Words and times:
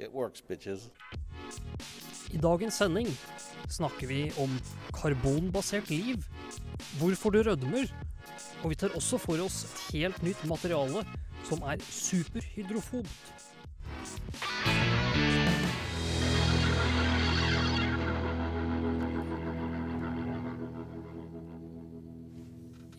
it 0.00 0.12
works, 0.12 0.40
bitches. 0.40 0.90
I 2.32 2.38
dagens 2.38 2.74
sending 2.74 3.08
snakker 3.68 4.06
vi 4.06 4.32
om 4.38 4.58
karbonbasert 4.94 5.90
liv, 5.90 6.24
hvorfor 6.98 7.30
det 7.30 7.46
rødmer, 7.46 7.90
og 8.62 8.70
vi 8.70 8.74
tar 8.74 8.94
også 8.96 9.18
for 9.18 9.44
oss 9.44 9.64
et 9.64 10.00
helt 10.00 10.22
nytt 10.22 10.44
materiale 10.48 11.04
som 11.48 11.62
er 11.66 11.82
superhydrofobt. 11.90 13.50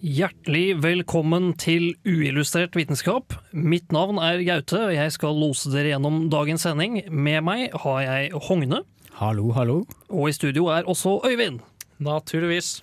Hjertelig 0.02 0.80
velkommen 0.82 1.52
til 1.62 1.92
Uillustrert 2.10 2.74
vitenskap. 2.74 3.36
Mitt 3.54 3.92
navn 3.94 4.18
er 4.18 4.40
Gaute, 4.48 4.80
og 4.88 4.94
jeg 4.96 5.12
skal 5.14 5.36
lose 5.38 5.70
dere 5.70 5.92
gjennom 5.92 6.24
dagens 6.34 6.64
sending. 6.66 6.96
Med 7.14 7.44
meg 7.46 7.76
har 7.84 8.00
jeg 8.02 8.32
Hogne, 8.48 8.80
Hallo, 9.20 9.52
hallo. 9.54 9.76
og 10.10 10.30
i 10.30 10.34
studio 10.34 10.72
er 10.74 10.90
også 10.90 11.20
Øyvind. 11.30 11.60
Naturligvis. 12.02 12.80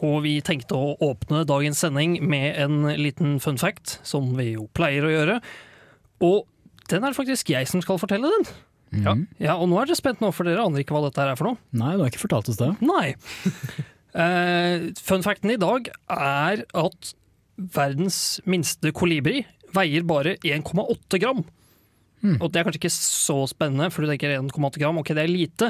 Og 0.00 0.22
vi 0.24 0.38
tenkte 0.40 0.72
å 0.72 0.94
åpne 1.04 1.42
dagens 1.44 1.84
sending 1.84 2.16
med 2.24 2.56
en 2.56 2.96
liten 2.96 3.36
fun 3.44 3.60
fact, 3.60 3.98
som 4.02 4.32
vi 4.38 4.54
jo 4.54 4.70
pleier 4.72 5.04
å 5.04 5.12
gjøre. 5.12 5.36
Og 6.24 6.46
den 6.88 7.04
er 7.04 7.12
det 7.12 7.20
faktisk 7.20 7.52
jeg 7.52 7.68
som 7.68 7.84
skal 7.84 8.00
fortelle 8.00 8.32
den. 8.38 8.48
Ja, 9.04 9.16
ja 9.36 9.58
Og 9.60 9.68
nå 9.68 9.82
er 9.82 9.84
dere 9.84 10.00
spent 10.00 10.24
nå, 10.24 10.32
for 10.32 10.48
dere 10.48 10.64
aner 10.64 10.80
ikke 10.80 10.96
hva 10.96 11.04
dette 11.10 11.20
her 11.20 11.34
er 11.34 11.36
for 11.36 11.50
noe. 11.52 11.60
Nei, 11.76 11.92
du 11.92 12.06
har 12.06 12.08
ikke 12.08 12.24
fortalt 12.24 12.48
oss 12.48 12.56
det. 12.56 12.72
Nei. 12.80 13.18
Eh, 14.14 14.88
fun 15.04 15.22
facten 15.26 15.52
i 15.52 15.58
dag 15.60 15.90
er 16.08 16.64
at 16.78 17.12
verdens 17.58 18.38
minste 18.48 18.92
kolibri 18.94 19.42
veier 19.74 20.04
bare 20.08 20.36
1,8 20.46 21.18
gram. 21.20 21.42
Mm. 22.22 22.36
Og 22.42 22.50
det 22.50 22.58
er 22.60 22.66
kanskje 22.66 22.80
ikke 22.80 22.94
så 22.94 23.36
spennende, 23.50 23.90
for 23.94 24.02
du 24.02 24.10
tenker 24.10 24.32
1,8 24.38 24.80
gram, 24.80 24.98
ok 24.98 25.12
det 25.14 25.22
er 25.26 25.30
lite. 25.30 25.68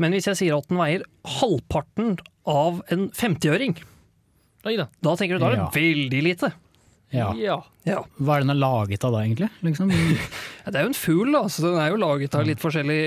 Men 0.00 0.14
hvis 0.16 0.30
jeg 0.30 0.38
sier 0.38 0.56
at 0.56 0.68
den 0.70 0.78
veier 0.80 1.04
halvparten 1.40 2.14
av 2.48 2.80
en 2.94 3.08
50-øring, 3.16 3.76
da. 4.64 4.86
da 5.00 5.14
tenker 5.16 5.36
du 5.36 5.44
da 5.44 5.50
er 5.50 5.56
det 5.56 5.62
Ja. 5.64 5.70
veldig 5.74 6.22
lite. 6.24 6.52
Ja. 7.10 7.32
Ja. 7.34 7.56
ja. 7.88 8.04
Hva 8.22 8.36
er 8.36 8.44
den 8.44 8.52
er 8.54 8.60
laget 8.60 9.02
av 9.04 9.12
da, 9.16 9.24
egentlig? 9.26 9.48
Liksom? 9.66 9.90
Det 10.70 10.76
er 10.78 10.84
jo 10.86 10.90
en 10.92 10.94
fugl, 10.94 11.32
da, 11.34 11.40
så 11.50 11.64
den 11.64 11.78
er 11.82 11.90
jo 11.90 11.96
laget 11.98 12.34
av 12.38 12.44
litt 12.46 12.60
forskjellig 12.62 13.00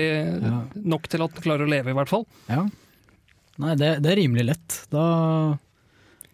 Ja. 0.44 0.56
Nok 0.84 1.08
til 1.08 1.22
at 1.24 1.32
den 1.38 1.42
klarer 1.46 1.64
å 1.64 1.70
leve, 1.70 1.90
i 1.94 1.96
hvert 1.96 2.10
fall. 2.12 2.26
ja. 2.52 2.66
Nei, 3.62 3.76
det, 3.78 3.96
det 4.02 4.12
er 4.12 4.20
rimelig 4.22 4.48
lett. 4.50 4.76
Da 4.92 5.04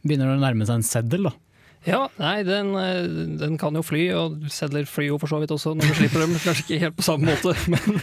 begynner 0.00 0.30
det 0.30 0.38
å 0.38 0.42
nærme 0.42 0.68
seg 0.68 0.80
en 0.80 0.86
seddel, 0.86 1.28
da. 1.28 1.36
Ja, 1.88 2.02
nei, 2.20 2.42
den, 2.44 2.74
eh, 2.76 3.06
den 3.40 3.56
kan 3.60 3.76
jo 3.76 3.84
fly, 3.84 4.02
og 4.16 4.44
sedler 4.52 4.88
flyr 4.88 5.14
jo 5.14 5.18
for 5.20 5.32
så 5.32 5.40
vidt 5.40 5.52
også 5.54 5.72
når 5.76 5.88
du 5.88 5.96
slipper 6.02 6.26
dem. 6.26 6.36
Kanskje 6.44 6.66
ikke 6.66 6.84
helt 6.84 6.98
på 6.98 7.06
samme 7.06 7.32
måte, 7.32 7.54
men, 7.72 8.02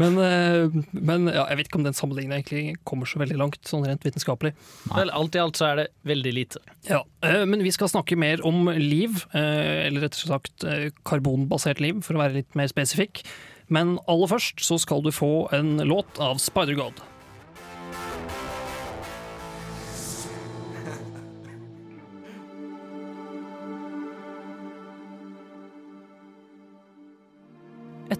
men, 0.00 0.16
eh, 0.24 0.78
men 0.96 1.28
ja, 1.28 1.44
jeg 1.50 1.60
vet 1.60 1.68
ikke 1.68 1.80
om 1.82 1.86
den 1.88 1.96
sammenligningen 1.98 2.38
egentlig 2.38 2.78
kommer 2.88 3.08
så 3.08 3.20
veldig 3.20 3.36
langt, 3.40 3.60
sånn 3.68 3.84
rent 3.88 4.04
vitenskapelig. 4.08 4.54
Vel, 4.94 5.12
alt 5.12 5.36
i 5.36 5.42
alt 5.44 5.60
så 5.60 5.68
er 5.68 5.82
det 5.82 5.86
veldig 6.08 6.34
lite. 6.38 6.64
Ja, 6.88 7.02
eh, 7.28 7.44
Men 7.48 7.64
vi 7.64 7.74
skal 7.76 7.92
snakke 7.92 8.16
mer 8.20 8.44
om 8.48 8.72
liv, 8.80 9.26
eh, 9.36 9.86
eller 9.90 10.08
rett 10.08 10.16
og 10.16 10.32
slett 10.32 10.68
karbonbasert 11.08 11.84
liv, 11.84 12.00
for 12.06 12.16
å 12.16 12.24
være 12.24 12.40
litt 12.40 12.56
mer 12.56 12.72
spesifikk. 12.72 13.26
Men 13.72 13.98
aller 14.10 14.28
først 14.28 14.64
så 14.64 14.80
skal 14.80 15.04
du 15.04 15.12
få 15.12 15.48
en 15.56 15.76
låt 15.84 16.20
av 16.20 16.40
Spider-God. 16.40 17.04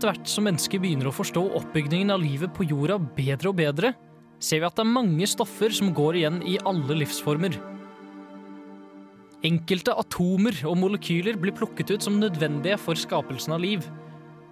Etter 0.03 0.17
hvert 0.17 0.31
som 0.33 0.43
mennesker 0.49 0.81
begynner 0.83 1.07
å 1.07 1.15
forstå 1.15 1.41
oppbygningen 1.61 2.11
av 2.11 2.19
livet 2.19 2.51
på 2.57 2.65
jorda 2.67 2.97
bedre 3.15 3.53
og 3.53 3.55
bedre, 3.61 3.93
ser 4.43 4.59
vi 4.59 4.67
at 4.67 4.75
det 4.75 4.83
er 4.83 4.89
mange 4.97 5.27
stoffer 5.31 5.71
som 5.71 5.93
går 5.95 6.17
igjen 6.19 6.41
i 6.43 6.57
alle 6.67 6.97
livsformer. 6.99 7.55
Enkelte 9.47 9.95
atomer 10.03 10.57
og 10.67 10.75
molekyler 10.81 11.39
blir 11.39 11.55
plukket 11.55 11.93
ut 11.93 12.03
som 12.03 12.17
nødvendige 12.19 12.81
for 12.83 12.99
skapelsen 12.99 13.55
av 13.55 13.63
liv. 13.63 13.87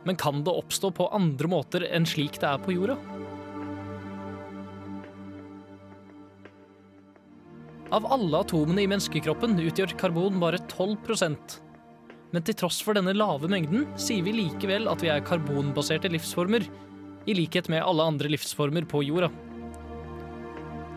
Men 0.06 0.14
kan 0.22 0.44
det 0.46 0.54
oppstå 0.54 0.92
på 0.94 1.08
andre 1.18 1.50
måter 1.50 1.88
enn 1.88 2.06
slik 2.06 2.38
det 2.38 2.46
er 2.46 2.62
på 2.62 2.76
jorda? 2.76 2.94
Av 7.98 8.06
alle 8.06 8.44
atomene 8.46 8.86
i 8.86 8.92
menneskekroppen 8.94 9.58
utgjør 9.66 9.98
karbon 9.98 10.38
bare 10.38 10.62
12 10.68 10.94
men 12.30 12.44
til 12.46 12.56
tross 12.58 12.78
for 12.84 12.96
denne 12.96 13.14
lave 13.16 13.50
mengden 13.50 13.86
sier 13.98 14.22
vi 14.26 14.34
likevel 14.36 14.88
at 14.90 15.02
vi 15.02 15.10
er 15.12 15.24
karbonbaserte 15.26 16.10
livsformer, 16.12 16.66
i 17.28 17.36
likhet 17.36 17.68
med 17.68 17.84
alle 17.84 18.06
andre 18.12 18.30
livsformer 18.32 18.86
på 18.88 19.02
jorda. 19.04 19.28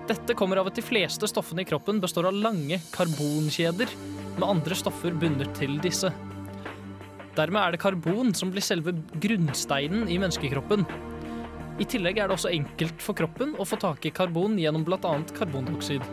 Dette 0.07 0.35
kommer 0.35 0.59
av 0.59 0.67
at 0.67 0.75
de 0.75 0.83
fleste 0.83 1.27
stoffene 1.31 1.63
i 1.63 1.67
kroppen 1.67 2.01
består 2.03 2.27
av 2.27 2.35
lange 2.35 2.79
karbonkjeder, 2.91 3.91
med 4.33 4.47
andre 4.49 4.75
stoffer 4.75 5.13
bundet 5.15 5.53
til 5.55 5.77
disse. 5.83 6.09
Dermed 7.37 7.61
er 7.61 7.73
det 7.73 7.81
karbon 7.81 8.33
som 8.37 8.51
blir 8.53 8.65
selve 8.65 8.93
grunnsteinen 9.21 10.07
i 10.09 10.19
menneskekroppen. 10.21 10.85
I 11.81 11.87
tillegg 11.89 12.19
er 12.19 12.29
det 12.29 12.35
også 12.37 12.51
enkelt 12.53 13.01
for 13.01 13.17
kroppen 13.17 13.55
å 13.57 13.65
få 13.65 13.79
tak 13.81 14.05
i 14.05 14.13
karbon 14.13 14.59
gjennom 14.61 14.85
bl.a. 14.85 15.15
karbondioksid. 15.37 16.03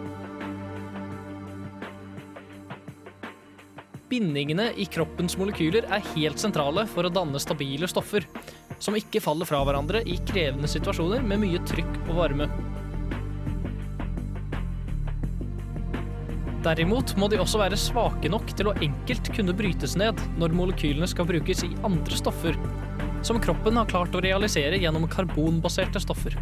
Bindingene 4.10 4.72
i 4.74 4.88
kroppens 4.90 5.36
molekyler 5.38 5.84
er 5.86 6.06
helt 6.16 6.40
sentrale 6.42 6.82
for 6.90 7.06
å 7.06 7.12
danne 7.14 7.38
stabile 7.38 7.86
stoffer, 7.86 8.24
som 8.82 8.96
ikke 8.98 9.20
faller 9.22 9.46
fra 9.46 9.60
hverandre 9.62 10.00
i 10.02 10.16
krevende 10.26 10.66
situasjoner 10.70 11.22
med 11.22 11.38
mye 11.44 11.60
trykk 11.68 11.92
og 12.08 12.16
varme. 12.18 12.48
Derimot 16.64 17.12
må 17.22 17.28
de 17.30 17.38
også 17.38 17.60
være 17.60 17.78
svake 17.78 18.32
nok 18.32 18.50
til 18.58 18.68
å 18.68 18.74
enkelt 18.82 19.30
kunne 19.36 19.54
brytes 19.56 19.94
ned 20.00 20.18
når 20.42 20.56
molekylene 20.58 21.06
skal 21.08 21.28
brukes 21.28 21.62
i 21.64 21.70
andre 21.86 22.18
stoffer, 22.18 22.58
som 23.22 23.38
kroppen 23.38 23.78
har 23.78 23.88
klart 23.92 24.16
å 24.18 24.24
realisere 24.24 24.80
gjennom 24.82 25.06
karbonbaserte 25.12 26.02
stoffer. 26.02 26.34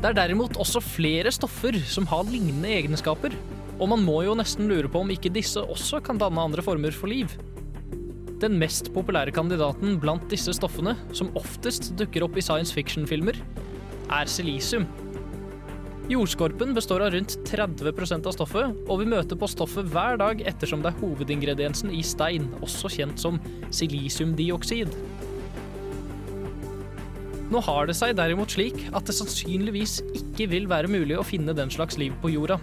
Det 0.00 0.12
er 0.12 0.18
derimot 0.20 0.60
også 0.60 0.84
flere 0.84 1.32
stoffer 1.32 1.80
som 1.88 2.04
har 2.12 2.28
lignende 2.28 2.68
egenskaper, 2.76 3.32
og 3.80 3.88
man 3.88 4.04
må 4.04 4.20
jo 4.26 4.36
nesten 4.36 4.68
lure 4.68 4.90
på 4.92 5.00
om 5.00 5.10
ikke 5.12 5.32
disse 5.32 5.60
også 5.60 6.02
kan 6.04 6.20
danne 6.20 6.42
andre 6.42 6.64
former 6.64 6.92
for 6.92 7.10
liv. 7.10 7.32
Den 8.40 8.56
mest 8.60 8.92
populære 8.94 9.32
kandidaten 9.36 9.98
blant 10.00 10.28
disse 10.32 10.52
stoffene, 10.56 10.94
som 11.16 11.32
oftest 11.36 11.90
dukker 12.00 12.24
opp 12.24 12.36
i 12.40 12.44
science 12.44 12.76
fiction-filmer, 12.76 13.36
er 14.10 14.28
silisium. 14.28 14.86
Jordskorpen 16.10 16.72
består 16.74 17.04
av 17.04 17.12
rundt 17.14 17.36
30% 17.46 18.26
av 18.26 18.34
stoffet, 18.34 18.78
og 18.90 19.02
vi 19.02 19.08
møter 19.12 19.38
på 19.38 19.48
stoffet 19.48 19.86
hver 19.92 20.18
dag 20.20 20.40
ettersom 20.48 20.82
det 20.82 20.90
er 20.90 21.00
hovedingrediensen 21.04 21.92
i 21.94 22.02
stein, 22.02 22.48
også 22.64 22.90
kjent 22.96 23.20
som 23.22 23.38
silisiumdioksid. 23.70 24.96
Nå 27.50 27.62
har 27.66 27.86
det 27.86 27.96
seg 27.98 28.16
derimot 28.18 28.52
slik 28.54 28.76
at 28.90 29.06
det 29.06 29.16
sannsynligvis 29.16 30.00
ikke 30.10 30.48
vil 30.50 30.68
være 30.70 30.90
mulig 30.90 31.18
å 31.18 31.26
finne 31.26 31.54
den 31.54 31.70
slags 31.70 31.98
liv 32.00 32.14
på 32.22 32.32
jorda. 32.34 32.58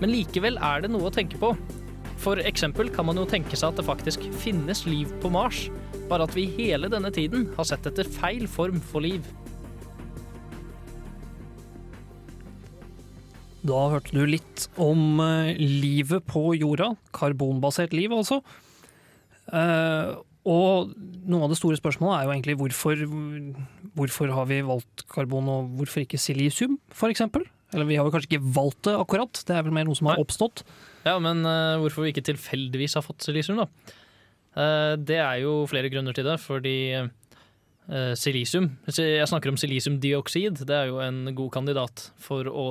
Men 0.00 0.12
likevel 0.14 0.56
er 0.64 0.84
det 0.84 0.90
noe 0.92 1.10
å 1.10 1.14
tenke 1.14 1.38
på. 1.40 1.52
For 2.20 2.40
eksempel 2.44 2.90
kan 2.92 3.06
man 3.08 3.20
jo 3.20 3.28
tenke 3.28 3.56
seg 3.56 3.72
at 3.72 3.80
det 3.80 3.86
faktisk 3.86 4.24
finnes 4.42 4.84
liv 4.88 5.12
på 5.22 5.30
Mars, 5.32 5.68
bare 6.10 6.26
at 6.26 6.34
vi 6.36 6.48
hele 6.58 6.90
denne 6.92 7.12
tiden 7.14 7.46
har 7.56 7.68
sett 7.68 7.86
etter 7.88 8.08
feil 8.08 8.48
form 8.50 8.80
for 8.80 9.04
liv. 9.04 9.24
Da 13.60 13.80
hørte 13.92 14.16
du 14.16 14.24
litt 14.24 14.66
om 14.80 15.20
eh, 15.20 15.52
livet 15.60 16.24
på 16.28 16.54
jorda, 16.56 16.94
karbonbasert 17.16 17.92
liv 17.92 18.12
altså. 18.16 18.40
Eh, 19.52 20.16
og 20.48 20.92
noe 21.28 21.44
av 21.44 21.52
det 21.52 21.58
store 21.60 21.76
spørsmålet 21.76 22.16
er 22.16 22.24
jo 22.24 22.34
egentlig 22.34 22.56
hvorfor, 22.56 23.02
hvorfor 23.98 24.32
har 24.32 24.48
vi 24.48 24.62
valgt 24.64 25.04
karbon, 25.12 25.50
og 25.52 25.74
hvorfor 25.76 26.06
ikke 26.06 26.20
silisium, 26.20 26.78
for 26.88 27.12
eksempel? 27.12 27.44
Eller 27.70 27.86
vi 27.86 27.96
har 27.98 28.06
jo 28.06 28.12
kanskje 28.14 28.32
ikke 28.32 28.52
valgt 28.54 28.82
det 28.88 28.96
akkurat, 28.98 29.42
det 29.46 29.54
er 29.54 29.64
vel 29.66 29.74
mer 29.74 29.86
noe 29.86 29.98
som 29.98 30.08
har 30.10 30.20
oppstått. 30.20 30.64
Ja, 31.06 31.16
men 31.22 31.44
uh, 31.46 31.78
hvorfor 31.80 32.04
vi 32.04 32.12
ikke 32.14 32.26
tilfeldigvis 32.26 32.96
har 32.98 33.04
fått 33.06 33.22
silisium, 33.24 33.62
da? 33.62 33.96
Uh, 34.56 34.94
Det 34.98 35.20
er 35.22 35.42
jo 35.44 35.64
flere 35.70 35.90
grunner 35.92 36.16
til 36.16 36.26
det, 36.26 36.36
fordi 36.42 36.78
uh, 36.98 38.14
silisium 38.18 38.72
Jeg 38.90 39.28
snakker 39.30 39.52
om 39.52 39.60
silisiumdioksid. 39.60 40.64
Det 40.66 40.76
er 40.76 40.90
jo 40.90 40.98
en 41.04 41.30
god 41.34 41.52
kandidat 41.54 42.10
for 42.18 42.50
å 42.50 42.66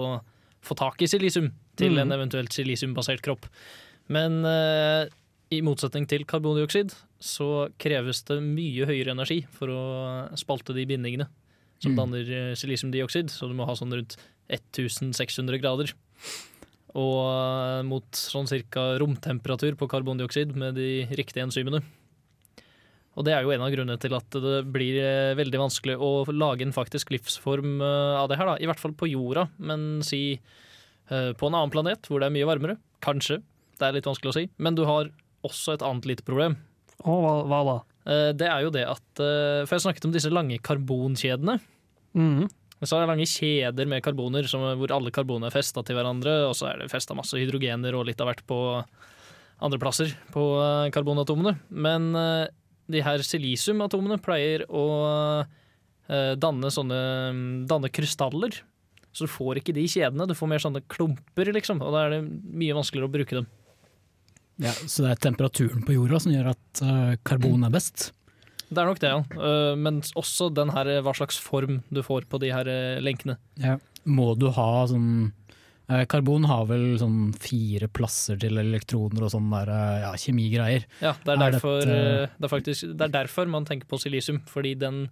få 0.59 0.75
tak 0.75 0.99
i 1.01 1.07
silisium 1.07 1.53
til 1.79 1.95
mm. 1.95 2.01
en 2.03 2.15
eventuelt 2.17 2.51
silisiumbasert 2.51 3.23
kropp. 3.23 3.47
Men 4.11 4.41
i 5.53 5.59
motsetning 5.63 6.03
til 6.09 6.25
karbondioksid 6.27 6.91
så 7.23 7.69
kreves 7.79 8.25
det 8.27 8.41
mye 8.43 8.87
høyere 8.89 9.13
energi 9.13 9.37
for 9.55 9.71
å 9.71 9.83
spalte 10.39 10.75
de 10.75 10.83
bindingene 10.89 11.29
som 11.79 11.93
Mm. 11.93 11.99
danner 12.01 12.55
silisiumdioksid, 12.59 13.31
så 13.31 13.47
du 13.47 13.55
må 13.55 13.65
ha 13.69 13.75
sånn 13.77 13.95
rundt 13.95 14.17
1600 14.49 15.61
grader. 15.61 15.93
Og 16.97 17.19
eh, 17.21 17.81
mot 17.85 18.07
sånn 18.17 18.49
cirka 18.49 18.95
romtemperatur 19.01 19.77
på 19.77 19.89
karbondioksid 19.91 20.55
med 20.57 20.77
de 20.79 21.05
riktige 21.17 21.45
enzymene. 21.45 21.83
Og 23.17 23.25
det 23.27 23.33
er 23.35 23.43
jo 23.43 23.51
en 23.51 23.65
av 23.65 23.71
grunnene 23.73 23.99
til 23.99 24.15
at 24.15 24.37
det 24.41 24.61
blir 24.71 24.97
eh, 25.03 25.35
veldig 25.37 25.61
vanskelig 25.61 25.97
å 25.99 26.11
lage 26.31 26.65
en 26.65 26.75
faktisk 26.75 27.11
livsform 27.13 27.77
eh, 27.83 28.15
av 28.21 28.29
det 28.31 28.39
her, 28.39 28.53
da. 28.53 28.57
I 28.57 28.69
hvert 28.69 28.81
fall 28.81 28.95
på 28.97 29.11
jorda, 29.11 29.49
men 29.57 30.01
si 30.05 30.39
på 31.09 31.47
en 31.47 31.55
annen 31.57 31.71
planet 31.73 32.05
hvor 32.05 32.21
det 32.21 32.27
er 32.27 32.33
mye 32.35 32.45
varmere. 32.45 32.75
Kanskje. 33.01 33.39
Det 33.81 33.87
er 33.87 33.95
litt 33.95 34.05
vanskelig 34.05 34.29
å 34.29 34.33
si. 34.35 34.43
Men 34.61 34.75
du 34.77 34.83
har 34.85 35.07
også 35.41 35.73
et 35.73 35.81
annet 35.81 36.05
lite 36.05 36.21
problem. 36.27 36.53
Og 37.01 37.23
hva, 37.23 37.31
hva 37.49 37.61
da? 37.65 37.73
Det 38.37 38.45
er 38.45 38.61
jo 38.61 38.69
det 38.75 38.83
at 38.85 39.07
For 39.17 39.73
jeg 39.73 39.87
snakket 39.87 40.05
om 40.05 40.13
disse 40.13 40.29
lange 40.29 40.59
karbonkjedene. 40.61 41.55
Mhm. 42.79 42.87
Så 42.87 42.95
er 42.95 43.03
det 43.03 43.11
lange 43.11 43.27
kjeder 43.27 43.87
med 43.91 44.03
karboner 44.03 44.47
som, 44.47 44.63
hvor 44.79 44.91
alle 44.95 45.11
karboner 45.11 45.49
er 45.49 45.55
festa 45.55 45.83
til 45.83 45.97
hverandre, 45.99 46.47
og 46.47 46.55
så 46.55 46.69
er 46.71 46.79
det 46.79 46.91
festa 46.91 47.17
masse 47.17 47.35
hydrogener 47.35 47.95
og 47.97 48.07
litt 48.07 48.21
av 48.23 48.31
hvert 48.31 48.45
på 48.47 48.59
andre 49.59 49.79
plasser 49.81 50.13
på 50.33 50.45
eh, 50.63 50.89
karbonatomene. 50.95 51.57
Men 51.69 52.13
eh, 52.15 52.47
de 52.89 53.03
her 53.05 53.23
silisiumatomene 53.25 54.19
pleier 54.23 54.63
å 54.71 54.85
eh, 55.43 56.33
danne 56.39 56.71
sånne 56.73 56.99
danne 57.69 57.91
krystaller. 57.91 58.61
Så 59.11 59.25
du 59.25 59.31
får 59.33 59.59
ikke 59.59 59.73
de 59.75 59.87
kjedene, 59.89 60.27
du 60.29 60.37
får 60.37 60.51
mer 60.51 60.63
sånne 60.63 60.83
klumper, 60.87 61.51
liksom. 61.55 61.81
Og 61.83 61.95
da 61.95 62.05
er 62.05 62.15
det 62.15 62.21
mye 62.29 62.77
vanskeligere 62.77 63.09
å 63.09 63.15
bruke 63.17 63.39
dem. 63.41 63.49
Ja, 64.59 64.71
så 64.71 65.05
det 65.05 65.13
er 65.13 65.21
temperaturen 65.23 65.83
på 65.87 65.95
jorda 65.95 66.19
som 66.21 66.33
gjør 66.33 66.51
at 66.51 66.81
karbon 67.27 67.63
er 67.63 67.71
best? 67.73 68.09
Det 68.69 68.77
er 68.77 68.85
nok 68.85 68.99
det, 69.01 69.09
ja. 69.09 69.23
Eh, 69.49 69.75
Men 69.75 70.01
også 70.19 70.51
den 70.53 70.69
her, 70.75 70.85
hva 71.01 71.13
slags 71.17 71.37
form 71.41 71.81
du 71.89 72.01
får 72.05 72.27
på 72.29 72.39
de 72.41 72.51
her 72.53 72.67
eh, 72.69 72.99
lenkene. 73.01 73.37
Ja. 73.57 73.77
Må 74.05 74.31
du 74.39 74.47
ha 74.55 74.85
sånn 74.87 75.31
eh, 75.89 76.05
Karbon 76.09 76.45
har 76.49 76.67
vel 76.69 76.95
sånn 77.01 77.33
fire 77.41 77.89
plasser 77.91 78.37
til 78.39 78.57
elektroner 78.61 79.25
og 79.25 79.33
sånne 79.33 79.63
der 79.65 79.73
eh, 79.73 79.97
ja, 80.05 80.13
kjemigreier. 80.21 80.85
Ja, 81.01 81.15
det 81.25 81.33
er, 81.33 81.41
Er 81.49 81.57
derfor, 81.57 81.81
dette- 81.81 81.99
eh, 82.23 82.37
det, 82.37 82.45
er 82.47 82.53
faktisk, 82.53 82.87
det 82.95 83.07
er 83.09 83.15
derfor 83.19 83.49
man 83.51 83.65
tenker 83.65 83.89
på 83.89 83.99
silisium, 84.01 84.39
fordi 84.47 84.75
den 84.79 85.07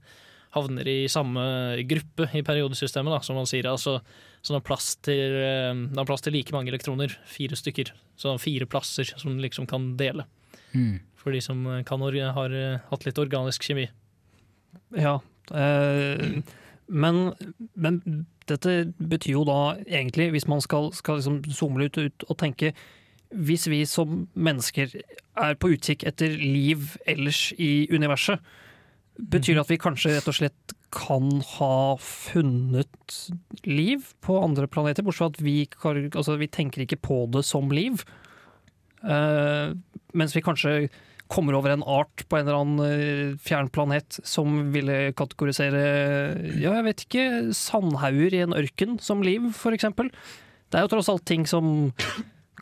havner 0.55 0.87
i 0.87 1.07
samme 1.11 1.41
gruppe 1.89 2.29
i 2.33 2.41
periodesystemet, 2.41 3.11
da, 3.11 3.19
som 3.25 3.35
man 3.35 3.45
sier. 3.49 3.67
Altså, 3.69 3.97
så 4.41 4.53
den 4.53 4.61
har, 4.61 4.63
plass 4.69 4.93
til, 5.03 5.35
eh, 5.43 5.73
den 5.75 5.97
har 5.99 6.07
plass 6.07 6.23
til 6.23 6.33
like 6.37 6.53
mange 6.55 6.71
elektroner, 6.71 7.11
fire 7.29 7.57
stykker. 7.59 7.91
Så 8.15 8.29
den 8.29 8.37
har 8.37 8.45
fire 8.45 8.65
plasser 8.69 9.09
som 9.17 9.33
den 9.33 9.43
liksom 9.43 9.67
kan 9.69 9.91
dele, 9.99 10.23
Mm. 10.73 10.99
for 11.15 11.31
de 11.31 11.41
som 11.41 11.65
eh, 11.67 11.83
kan, 11.87 12.01
or- 12.03 12.33
har 12.33 12.53
eh, 12.53 12.79
hatt 12.89 13.05
litt 13.07 13.19
organisk 13.21 13.63
kjemi. 13.63 13.87
Ja. 14.95 15.19
Eh, 15.51 16.41
men, 16.87 17.33
men 17.75 18.25
dette 18.47 18.93
betyr 18.99 19.33
jo 19.33 19.43
da 19.47 19.75
egentlig, 19.87 20.29
hvis 20.35 20.47
man 20.47 20.61
skal, 20.63 20.91
skal 20.95 21.19
liksom 21.19 21.41
zoome 21.51 21.83
litt 21.83 21.97
ut 21.99 22.27
og 22.29 22.37
tenke 22.39 22.73
Hvis 23.35 23.65
vi 23.67 23.81
som 23.83 24.29
mennesker 24.39 24.93
er 25.35 25.57
på 25.59 25.73
utkikk 25.73 26.05
etter 26.07 26.31
liv 26.31 26.93
ellers 27.05 27.49
i 27.59 27.87
universet, 27.91 28.39
betyr 29.19 29.57
det 29.57 29.63
at 29.65 29.71
vi 29.73 29.77
kanskje 29.83 30.13
rett 30.13 30.29
og 30.31 30.37
slett 30.37 30.75
kan 30.95 31.41
ha 31.57 31.97
funnet 31.99 33.17
liv 33.67 34.13
på 34.23 34.37
andre 34.39 34.69
planeter? 34.71 35.03
Bortsett 35.03 35.19
fra 35.19 35.27
at 35.33 35.41
vi, 35.43 35.57
altså, 36.13 36.37
vi 36.39 36.47
tenker 36.47 36.85
ikke 36.85 37.01
på 37.03 37.25
det 37.35 37.43
som 37.43 37.67
liv. 37.67 38.05
Eh, 39.07 39.73
mens 40.17 40.35
vi 40.35 40.43
kanskje 40.45 40.73
kommer 41.31 41.57
over 41.57 41.73
en 41.73 41.83
art 41.83 42.23
på 42.29 42.37
en 42.37 42.47
eller 42.47 42.61
annen 42.61 42.85
eh, 42.87 43.35
fjern 43.43 43.67
planet 43.73 44.19
som 44.27 44.71
ville 44.71 45.11
kategorisere 45.17 45.81
ja, 46.55 46.71
jeg 46.77 46.85
vet 46.87 47.03
ikke, 47.07 47.25
sandhauger 47.57 48.35
i 48.37 48.43
en 48.45 48.55
ørken 48.55 48.95
som 49.03 49.23
liv, 49.25 49.49
eksempel. 49.75 50.11
Det 50.71 50.79
er 50.79 50.85
jo 50.87 50.91
tross 50.95 51.09
alt 51.11 51.25
ting 51.27 51.43
som 51.47 51.89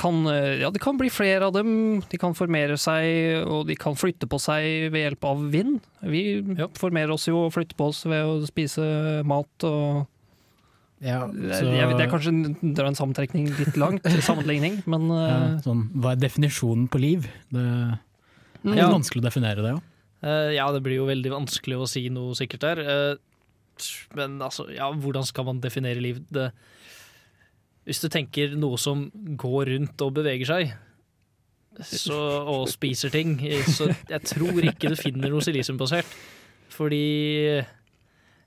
kan 0.01 0.25
eh, 0.27 0.57
Ja, 0.59 0.71
det 0.73 0.81
kan 0.83 0.97
bli 0.99 1.09
flere 1.13 1.45
av 1.47 1.53
dem. 1.55 2.01
De 2.09 2.17
kan 2.21 2.33
formere 2.37 2.75
seg, 2.81 3.45
og 3.47 3.67
de 3.69 3.77
kan 3.79 3.95
flytte 3.97 4.27
på 4.27 4.41
seg 4.41 4.89
ved 4.91 5.05
hjelp 5.05 5.29
av 5.29 5.45
vind. 5.53 5.79
Vi 6.01 6.25
Ja. 6.57 6.67
formerer 6.75 7.13
oss 7.15 7.29
jo 7.29 7.45
og 7.45 7.53
flytter 7.55 7.77
på 7.79 7.87
oss 7.93 8.03
ved 8.05 8.25
å 8.25 8.41
spise 8.49 9.23
mat 9.25 9.63
og 9.69 10.05
Ja, 11.05 11.19
så, 11.29 11.67
er, 11.69 11.91
det 11.93 12.05
er 12.07 12.09
kanskje 12.09 12.31
en- 12.33 12.73
dra 12.77 12.87
en 12.89 12.97
sammentrekning 12.97 13.51
litt 13.59 13.75
langt, 13.77 14.07
sammenligning, 14.25 14.79
men 14.89 15.05
ja, 15.13 15.25
eh, 15.51 15.59
sånn, 15.61 15.83
Hva 16.01 16.15
er 16.15 16.21
definisjonen 16.23 16.87
på 16.89 17.01
liv? 17.03 17.27
Det 17.53 17.61
er 17.61 18.79
Ja. 18.79 18.87
vanskelig 18.89 19.21
å 19.21 19.27
definere 19.27 19.61
det, 19.61 19.75
jo. 19.75 19.81
Uh, 20.25 20.49
ja, 20.55 20.65
det 20.73 20.81
blir 20.81 20.97
jo 20.97 21.05
veldig 21.05 21.29
vanskelig 21.35 21.77
å 21.77 21.85
si 21.89 22.07
noe 22.09 22.33
sikkert 22.33 22.63
der. 22.65 22.81
Uh, 22.81 23.15
men 24.17 24.39
altså, 24.41 24.65
ja, 24.73 24.87
hvordan 24.89 25.27
skal 25.27 25.45
man 25.45 25.59
definere 25.61 26.01
liv? 26.01 26.23
Det, 26.33 26.47
hvis 27.85 28.01
du 28.01 28.07
tenker 28.09 28.55
noe 28.57 28.79
som 28.81 29.05
går 29.37 29.69
rundt 29.75 30.01
og 30.01 30.15
beveger 30.17 30.49
seg, 30.49 30.73
så, 31.85 32.17
og 32.49 32.69
spiser 32.71 33.11
ting, 33.13 33.35
så 33.67 33.91
jeg 34.09 34.21
tror 34.31 34.63
ikke 34.71 34.89
du 34.93 34.95
finner 34.97 35.29
noe 35.29 35.43
silisiumbasert. 35.43 36.07
Fordi 36.71 37.61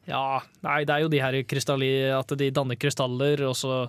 Ja, 0.08 0.40
nei, 0.64 0.80
det 0.88 0.94
er 0.94 1.04
jo 1.04 1.10
de 1.12 1.20
her 1.20 1.36
krystalli, 1.44 1.90
at 2.16 2.32
de 2.40 2.48
danner 2.54 2.78
krystaller, 2.80 3.42
og 3.48 3.54
så 3.58 3.82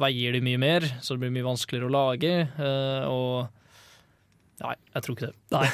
veier 0.00 0.34
de 0.34 0.42
mye 0.42 0.58
mer, 0.58 0.86
så 1.04 1.14
det 1.14 1.22
blir 1.24 1.34
mye 1.34 1.46
vanskeligere 1.46 1.86
å 1.90 1.94
lage. 1.94 2.34
eh, 2.58 3.08
og 3.10 3.56
Nei, 4.60 4.74
jeg 4.92 5.04
tror 5.06 5.16
ikke 5.16 5.28
det. 5.30 5.36
Nei, 5.54 5.68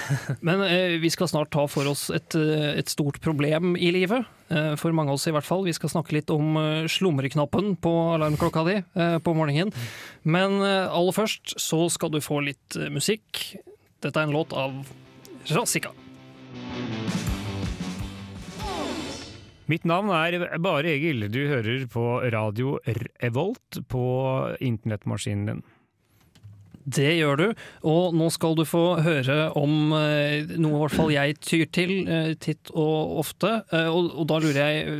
men 0.46 0.60
eh, 0.62 0.92
vi 1.02 1.08
skal 1.10 1.26
snart 1.26 1.50
ta 1.50 1.64
for 1.66 1.88
oss 1.90 2.04
et, 2.14 2.36
eh, 2.38 2.76
et 2.78 2.86
stort 2.92 3.18
problem 3.24 3.72
i 3.74 3.88
livet. 3.90 4.28
Eh, 4.46 4.76
for 4.78 4.94
mange 4.94 5.10
av 5.10 5.18
oss 5.18 5.26
i 5.26 5.32
hvert 5.34 5.48
fall. 5.48 5.64
Vi 5.66 5.74
skal 5.74 5.90
snakke 5.90 6.14
litt 6.14 6.30
om 6.30 6.54
eh, 6.60 6.86
slumreknappen 6.86 7.72
på 7.82 7.94
alarmklokka 8.14 8.62
di 8.68 8.76
eh, 8.78 9.16
på 9.18 9.34
morgenen. 9.34 9.74
Men 10.22 10.60
aller 10.62 11.16
først 11.18 11.56
så 11.58 11.88
skal 11.90 12.14
du 12.14 12.20
få 12.22 12.38
litt 12.46 12.78
musikk. 12.94 13.56
Dette 14.06 14.22
er 14.22 14.28
en 14.30 14.36
låt 14.38 14.54
av 14.54 14.78
Razika. 15.50 15.90
Mitt 19.66 19.86
navn 19.88 20.12
er 20.14 20.58
Bare 20.62 20.92
Egil. 20.94 21.26
Du 21.32 21.40
hører 21.50 21.86
på 21.90 22.04
radio 22.30 22.76
Revolt 22.86 23.80
på 23.90 24.04
internettmaskinen 24.62 25.48
din. 25.50 25.64
Det 26.86 27.16
gjør 27.16 27.40
du, 27.40 27.46
og 27.90 28.14
nå 28.14 28.28
skal 28.30 28.54
du 28.54 28.62
få 28.62 29.00
høre 29.02 29.48
om 29.58 29.90
eh, 29.98 30.46
noe 30.54 30.76
i 30.76 30.82
hvert 30.84 30.94
fall 30.94 31.10
jeg 31.10 31.34
tyr 31.42 31.64
til 31.74 31.92
eh, 32.06 32.36
titt 32.38 32.70
og 32.70 33.18
ofte. 33.24 33.56
Eh, 33.74 33.88
og, 33.90 34.12
og 34.14 34.28
da 34.30 34.38
lurer 34.44 34.60
jeg 34.60 34.94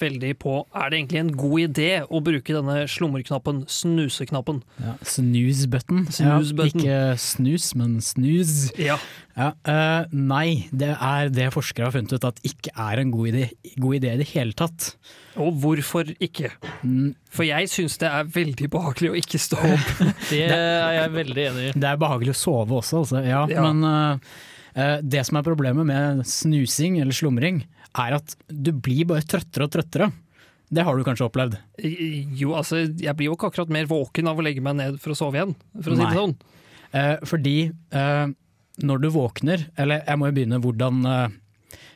veldig 0.00 0.32
på, 0.42 0.56
er 0.76 0.90
det 0.90 1.00
egentlig 1.00 1.20
en 1.22 1.34
god 1.38 1.62
idé 1.64 1.90
å 2.04 2.20
bruke 2.24 2.56
denne 2.56 2.78
slumreknappen, 2.90 3.62
snuseknappen? 3.70 4.62
Ja, 4.82 4.96
snooze 5.06 5.68
button. 5.72 6.06
Snooze 6.12 6.56
ja. 6.56 6.66
Ikke 6.70 6.98
snus, 7.20 7.70
men 7.78 7.98
snooze. 8.04 8.72
Ja. 8.80 8.98
Ja, 9.36 9.50
uh, 9.68 10.08
nei, 10.16 10.64
det 10.72 10.94
er 10.94 11.28
det 11.28 11.50
forskere 11.52 11.90
har 11.90 11.92
funnet 11.92 12.14
ut 12.16 12.24
at 12.24 12.38
ikke 12.46 12.72
er 12.72 13.02
en 13.02 13.10
god 13.12 13.34
idé, 13.34 13.50
god 13.76 13.98
idé 13.98 14.14
i 14.14 14.20
det 14.22 14.30
hele 14.30 14.56
tatt. 14.56 14.94
Og 15.36 15.58
hvorfor 15.60 16.08
ikke? 16.24 16.54
Mm, 16.80 17.10
For 17.28 17.44
jeg 17.44 17.68
syns 17.68 17.98
det 18.00 18.08
er 18.08 18.30
veldig 18.32 18.70
behagelig 18.72 19.12
å 19.12 19.18
ikke 19.20 19.40
stå 19.42 19.60
opp. 19.60 19.90
Det 20.32 20.46
er 20.48 20.94
jeg 21.02 21.12
veldig 21.12 21.42
enig 21.50 21.66
i. 21.68 21.72
Det 21.76 21.90
er 21.90 22.00
behagelig 22.00 22.32
å 22.32 22.38
sove 22.40 22.78
også, 22.80 23.02
altså. 23.04 23.20
ja, 23.26 23.44
men 23.52 23.84
eh, 23.84 24.96
det 25.04 25.26
som 25.28 25.36
er 25.36 25.44
problemet 25.44 25.86
med 25.88 26.24
snusing 26.28 26.96
eller 27.02 27.16
slumring, 27.16 27.60
er 28.02 28.18
at 28.18 28.36
du 28.48 28.72
blir 28.72 29.08
bare 29.10 29.26
trøttere 29.26 29.68
og 29.68 29.74
trøttere. 29.74 30.10
Det 30.66 30.82
har 30.82 30.96
du 30.96 31.06
kanskje 31.06 31.28
opplevd? 31.28 31.56
Jo, 32.36 32.56
altså, 32.58 32.82
jeg 32.90 33.14
blir 33.16 33.30
jo 33.30 33.36
ikke 33.36 33.52
akkurat 33.52 33.70
mer 33.72 33.86
våken 33.90 34.30
av 34.30 34.40
å 34.40 34.44
legge 34.44 34.64
meg 34.64 34.78
ned 34.80 35.00
for 35.02 35.14
å 35.14 35.18
sove 35.18 35.38
igjen, 35.38 35.54
for 35.78 35.94
å 35.94 35.98
si 35.98 36.02
det 36.02 36.18
sånn. 36.18 36.36
Eh, 36.96 37.14
fordi 37.26 37.56
eh, 37.70 38.26
når 38.82 39.02
du 39.02 39.08
våkner, 39.14 39.68
eller 39.78 40.02
jeg 40.02 40.18
må 40.18 40.30
jo 40.30 40.36
begynne 40.36 40.60
hvordan 40.64 41.06
eh, 41.12 41.36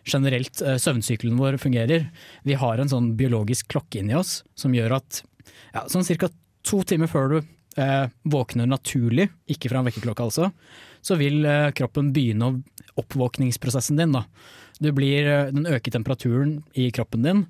generelt 0.05 0.63
eh, 0.63 0.79
søvnsykkelen 0.81 1.39
vår 1.41 1.59
fungerer. 1.63 2.09
Vi 2.47 2.59
har 2.59 2.79
en 2.81 2.91
sånn 2.91 3.15
biologisk 3.19 3.71
klokke 3.75 4.01
inni 4.01 4.17
oss 4.19 4.41
som 4.59 4.75
gjør 4.75 4.99
at 5.01 5.23
ja, 5.75 5.87
sånn 5.91 6.07
ca. 6.07 6.31
to 6.67 6.83
timer 6.87 7.11
før 7.11 7.35
du 7.35 7.39
eh, 7.41 8.07
våkner 8.23 8.71
naturlig, 8.71 9.31
ikke 9.51 9.71
fra 9.73 9.83
en 9.83 9.91
vekkerklokke 9.91 10.27
altså, 10.27 10.51
så 11.05 11.19
vil 11.21 11.45
eh, 11.49 11.71
kroppen 11.77 12.13
begynne 12.17 12.55
oppvåkningsprosessen 13.01 14.01
din. 14.01 14.17
Da. 14.17 14.25
Du 14.81 14.93
blir, 14.97 15.27
eh, 15.27 15.53
den 15.53 15.69
øker 15.69 15.93
temperaturen 15.93 16.63
i 16.75 16.91
kroppen 16.91 17.23
din, 17.23 17.47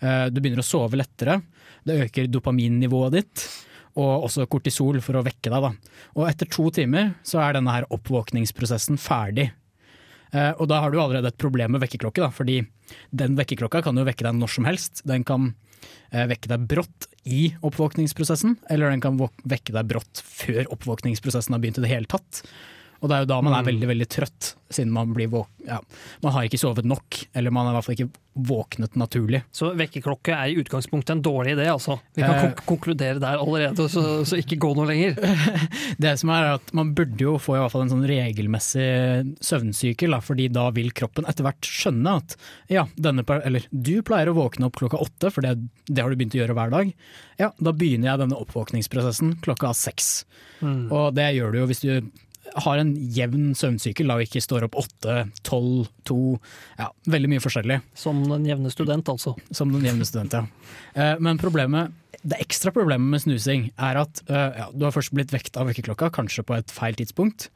eh, 0.00 0.28
du 0.28 0.40
begynner 0.40 0.60
å 0.60 0.66
sove 0.66 0.98
lettere, 1.00 1.42
det 1.84 2.10
øker 2.10 2.28
dopaminnivået 2.28 3.12
ditt, 3.12 3.48
og 3.96 4.26
også 4.26 4.46
kortisol 4.50 5.00
for 5.00 5.14
å 5.14 5.24
vekke 5.24 5.48
deg. 5.48 5.62
Da. 5.62 5.72
Og 6.16 6.28
etter 6.28 6.50
to 6.50 6.68
timer 6.70 7.14
så 7.24 7.40
er 7.40 7.54
denne 7.54 7.72
her 7.72 7.86
oppvåkningsprosessen 7.90 8.98
ferdig. 8.98 9.52
Eh, 10.32 10.52
og 10.58 10.68
da 10.68 10.80
har 10.80 10.90
du 10.90 10.98
allerede 10.98 11.30
et 11.30 11.38
problem 11.38 11.72
med 11.72 11.80
vekkerklokke, 11.80 12.32
fordi 12.34 12.66
den 13.14 13.36
vekkerklokka 13.36 13.82
kan 13.84 13.96
jo 13.96 14.04
vekke 14.04 14.26
deg 14.26 14.34
når 14.34 14.50
som 14.50 14.64
helst. 14.64 15.02
Den 15.06 15.24
kan 15.24 15.54
vekke 16.10 16.48
deg 16.48 16.66
brått 16.66 17.08
i 17.26 17.54
oppvåkningsprosessen, 17.60 18.56
eller 18.70 18.90
den 18.90 19.02
kan 19.02 19.18
vekke 19.18 19.72
deg 19.74 19.88
brått 19.90 20.22
før 20.22 20.64
oppvåkningsprosessen 20.72 21.52
har 21.52 21.60
begynt 21.60 21.78
i 21.78 21.84
det 21.84 21.90
hele 21.90 22.06
tatt. 22.06 22.42
Og 23.00 23.08
det 23.10 23.16
er 23.16 23.24
jo 23.24 23.32
da 23.34 23.40
man 23.44 23.56
er 23.58 23.66
veldig 23.66 23.88
veldig 23.90 24.06
trøtt, 24.12 24.54
siden 24.74 24.92
man 24.94 25.12
blir 25.14 25.28
våk 25.30 25.50
ja, 25.64 25.78
man 26.20 26.32
har 26.34 26.44
ikke 26.44 26.58
sovet 26.60 26.84
nok, 26.84 27.22
eller 27.32 27.52
man 27.54 27.64
har 27.64 27.72
i 27.72 27.76
hvert 27.78 27.86
fall 27.86 27.94
ikke 27.94 28.20
våknet 28.48 28.96
naturlig. 29.00 29.38
Så 29.54 29.70
vekkerklokke 29.78 30.34
er 30.34 30.50
i 30.50 30.56
utgangspunktet 30.60 31.14
en 31.14 31.22
dårlig 31.24 31.54
idé, 31.54 31.68
altså. 31.72 31.94
Vi 32.12 32.20
kan 32.20 32.34
Eh. 32.34 32.42
kon 32.42 32.66
konkludere 32.74 33.20
der 33.22 33.38
allerede, 33.40 33.86
så, 33.88 34.02
så 34.28 34.36
ikke 34.40 34.58
gå 34.60 34.72
noe 34.76 34.88
lenger. 34.90 35.14
Det 36.04 36.12
som 36.20 36.32
er 36.34 36.50
at 36.56 36.72
Man 36.76 36.90
burde 36.98 37.22
jo 37.22 37.36
få 37.40 37.54
i 37.56 37.62
hvert 37.62 37.72
fall 37.72 37.86
en 37.86 37.92
sånn 37.94 38.04
regelmessig 38.08 39.36
søvnsykkel, 39.44 40.12
da, 40.16 40.20
fordi 40.24 40.48
da 40.52 40.66
vil 40.74 40.90
kroppen 40.96 41.24
etter 41.30 41.46
hvert 41.46 41.64
skjønne 41.68 42.16
at 42.20 42.36
ja, 42.72 42.84
denne, 42.96 43.24
eller, 43.44 43.64
du 43.70 44.02
pleier 44.04 44.28
å 44.32 44.36
våkne 44.36 44.68
opp 44.68 44.76
klokka 44.82 45.00
åtte, 45.00 45.30
for 45.32 45.46
det, 45.46 45.54
det 45.88 46.02
har 46.04 46.10
du 46.12 46.18
begynt 46.18 46.36
å 46.36 46.42
gjøre 46.42 46.58
hver 46.58 46.74
dag. 46.74 46.92
Ja, 47.40 47.52
Da 47.56 47.72
begynner 47.72 48.12
jeg 48.12 48.24
denne 48.26 48.40
oppvåkningsprosessen 48.44 49.38
klokka 49.44 49.72
seks. 49.78 50.24
Mm. 50.60 50.90
Og 50.92 51.14
det 51.16 51.30
gjør 51.38 51.52
du 51.54 51.62
jo 51.62 51.70
hvis 51.70 51.84
du 51.86 52.10
har 52.54 52.78
en 52.78 52.92
jevn 52.94 53.52
søvnsykkel 53.56 54.08
da, 54.10 54.16
og 54.18 54.26
ikke 54.26 54.42
står 54.42 54.66
opp 54.68 54.76
åtte, 54.84 55.16
tolv, 55.46 55.88
to 56.06 56.36
Ja, 56.78 56.90
veldig 57.10 57.30
mye 57.32 57.42
forskjellig. 57.42 57.80
Som 57.98 58.22
den 58.28 58.46
jevne 58.48 58.72
student, 58.72 59.08
altså. 59.10 59.34
Som 59.54 59.72
den 59.74 59.86
jevne 59.86 60.06
student, 60.08 60.36
ja. 60.36 60.44
Eh, 60.94 61.16
Men 61.20 61.40
problemet, 61.40 61.92
det 62.22 62.38
ekstra 62.40 62.72
problemet 62.74 63.10
med 63.10 63.24
snusing 63.24 63.70
er 63.76 64.00
at 64.04 64.22
eh, 64.28 64.60
ja, 64.60 64.68
du 64.72 64.84
har 64.86 64.94
først 64.94 65.14
blitt 65.16 65.32
vekt 65.34 65.56
av 65.56 65.68
vekkerklokka, 65.70 66.12
kanskje 66.14 66.44
på 66.46 66.56
et 66.58 66.70
feil 66.74 66.94
tidspunkt. 67.00 67.48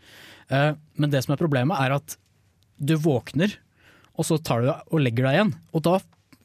Eh, 0.51 0.73
Men 0.97 1.11
det 1.15 1.25
som 1.25 1.35
er 1.37 1.43
problemet 1.43 1.79
er 1.79 1.99
at 1.99 2.17
du 2.79 2.97
våkner, 2.97 3.55
og 4.19 4.27
så 4.27 4.39
tar 4.43 4.63
du 4.65 4.73
og 4.73 5.01
legger 5.03 5.29
deg 5.29 5.39
igjen. 5.39 5.55
Og 5.75 5.83
da 5.87 5.99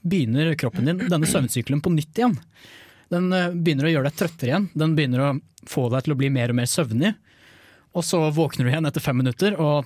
begynner 0.03 0.53
kroppen 0.59 0.85
din 0.89 0.99
denne 1.07 1.29
søvnsykkelen 1.29 1.81
på 1.81 1.93
nytt 1.93 2.19
igjen. 2.19 2.37
Den 3.13 3.29
begynner 3.63 3.87
å 3.87 3.91
gjøre 3.93 4.09
deg 4.09 4.17
trøttere 4.19 4.49
igjen. 4.51 4.69
Den 4.77 4.95
begynner 4.97 5.21
å 5.23 5.33
få 5.69 5.87
deg 5.93 6.05
til 6.05 6.13
å 6.13 6.17
bli 6.19 6.29
mer 6.33 6.51
og 6.51 6.57
mer 6.59 6.69
søvnig. 6.69 7.13
Og 7.93 8.01
så 8.05 8.17
våkner 8.33 8.65
du 8.65 8.71
igjen 8.71 8.87
etter 8.89 9.03
fem 9.03 9.19
minutter, 9.21 9.53
og 9.61 9.85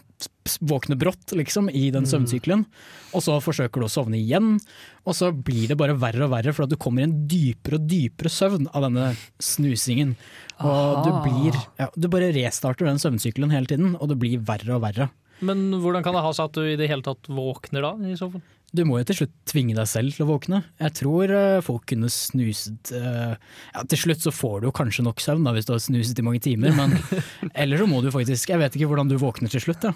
våkner 0.64 0.96
brått 1.00 1.34
liksom, 1.36 1.68
i 1.68 1.90
den 1.92 2.08
søvnsykelen. 2.08 2.64
Og 3.12 3.24
så 3.26 3.36
forsøker 3.44 3.84
du 3.84 3.88
å 3.88 3.92
sovne 3.92 4.16
igjen, 4.20 4.56
og 5.04 5.18
så 5.18 5.34
blir 5.36 5.68
det 5.68 5.78
bare 5.80 5.98
verre 6.00 6.24
og 6.28 6.32
verre, 6.32 6.54
for 6.56 6.64
at 6.64 6.72
du 6.72 6.78
kommer 6.80 7.04
i 7.04 7.08
en 7.10 7.18
dypere 7.28 7.82
og 7.82 7.88
dypere 7.92 8.32
søvn 8.32 8.70
av 8.72 8.88
denne 8.88 9.10
snusingen. 9.44 10.16
Og 10.64 11.04
du 11.04 11.12
blir 11.28 11.60
ja, 11.78 11.90
Du 11.96 12.08
bare 12.12 12.32
restarter 12.36 12.88
den 12.88 13.02
søvnsykelen 13.02 13.52
hele 13.54 13.70
tiden, 13.70 13.98
og 14.00 14.08
det 14.14 14.20
blir 14.24 14.40
verre 14.48 14.78
og 14.80 14.86
verre. 14.88 15.12
Men 15.44 15.68
hvordan 15.84 16.06
kan 16.06 16.16
det 16.16 16.24
ha 16.26 16.32
seg 16.34 16.48
at 16.48 16.58
du 16.58 16.64
i 16.66 16.78
det 16.80 16.88
hele 16.90 17.06
tatt 17.06 17.28
våkner 17.30 17.84
da, 17.86 17.92
i 18.08 18.16
så 18.18 18.32
fall? 18.32 18.42
Du 18.76 18.82
må 18.84 18.98
jo 19.00 19.08
til 19.08 19.16
slutt 19.22 19.32
tvinge 19.48 19.78
deg 19.78 19.88
selv 19.88 20.12
til 20.14 20.26
å 20.26 20.30
våkne. 20.34 20.60
Jeg 20.84 20.94
tror 21.00 21.32
eh, 21.32 21.62
folk 21.64 21.86
kunne 21.88 22.10
snuset 22.12 22.92
eh, 22.98 23.34
ja, 23.72 23.84
Til 23.88 24.02
slutt 24.02 24.26
så 24.26 24.34
får 24.36 24.60
du 24.60 24.68
jo 24.68 24.74
kanskje 24.76 25.06
nok 25.08 25.24
søvn 25.24 25.48
da, 25.48 25.54
hvis 25.56 25.70
du 25.70 25.72
har 25.72 25.80
snuset 25.82 26.20
i 26.20 26.26
mange 26.28 26.44
timer, 26.44 26.76
men 26.76 26.98
eller 27.64 27.80
så 27.80 27.88
må 27.88 28.04
du 28.04 28.12
faktisk 28.14 28.52
Jeg 28.52 28.60
vet 28.60 28.76
ikke 28.76 28.90
hvordan 28.92 29.08
du 29.12 29.16
våkner 29.22 29.54
til 29.54 29.64
slutt. 29.64 29.88
Da. 29.88 29.94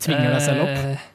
Tvinger 0.00 0.30
deg 0.32 0.46
selv 0.46 0.64
opp. 0.64 0.78
Eh, 0.92 1.08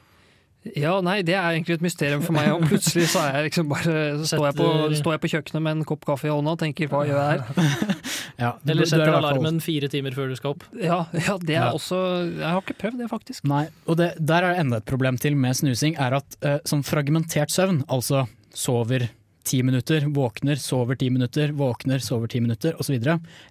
Ja, 0.76 0.98
nei, 1.00 1.22
det 1.24 1.32
er 1.38 1.54
egentlig 1.56 1.78
et 1.78 1.84
mysterium 1.86 2.24
for 2.26 2.36
meg. 2.36 2.50
Og 2.52 2.66
plutselig 2.68 3.06
så 3.14 3.22
jeg 3.32 3.46
liksom 3.48 3.70
bare 3.72 3.94
så 4.20 4.34
står, 4.34 4.46
jeg 4.50 4.58
på, 4.58 4.66
står 5.00 5.14
jeg 5.16 5.22
på 5.24 5.30
kjøkkenet 5.32 5.64
med 5.64 5.78
en 5.78 5.86
kopp 5.88 6.04
kaffe 6.10 6.28
i 6.28 6.34
hånda 6.34 6.58
og 6.58 6.60
tenker 6.60 6.90
hva 6.92 7.06
gjør 7.08 7.22
jeg 7.22 7.46
her? 7.46 7.72
Ja, 8.38 8.52
du- 8.64 8.70
er 8.70 8.76
Eller 8.76 8.86
setter 8.86 9.14
alarmen 9.18 9.60
fire 9.62 9.88
timer 9.90 10.14
før 10.14 10.30
du 10.30 10.36
skal 10.38 10.52
opp? 10.54 10.64
Ja, 10.78 11.06
ja 11.14 11.38
det 11.42 11.56
er 11.56 11.66
Ja. 11.68 11.72
også 11.74 11.98
Jeg 12.38 12.46
har 12.46 12.62
ikke 12.62 12.78
prøvd 12.78 12.98
det, 13.02 13.10
faktisk. 13.10 13.44
Nei, 13.50 13.68
og 13.88 13.98
det, 13.98 14.14
der 14.24 14.44
er 14.44 14.54
det 14.54 14.60
enda 14.66 14.78
et 14.78 14.86
problem 14.86 15.18
til 15.18 15.36
med 15.36 15.56
snusing, 15.58 15.96
er 15.98 16.14
at 16.20 16.38
uh, 16.46 16.60
sånn 16.64 16.84
fragmentert 16.86 17.50
søvn, 17.50 17.84
altså 17.90 18.28
sover 18.54 19.10
ti 19.48 19.62
minutter, 19.64 20.02
våkner, 20.12 20.58
sover 20.60 20.98
ti 21.00 21.10
minutter, 21.10 21.54
våkner, 21.56 22.00
sover 22.04 22.28
ti 22.30 22.40
minutter 22.44 22.74
osv., 22.78 23.00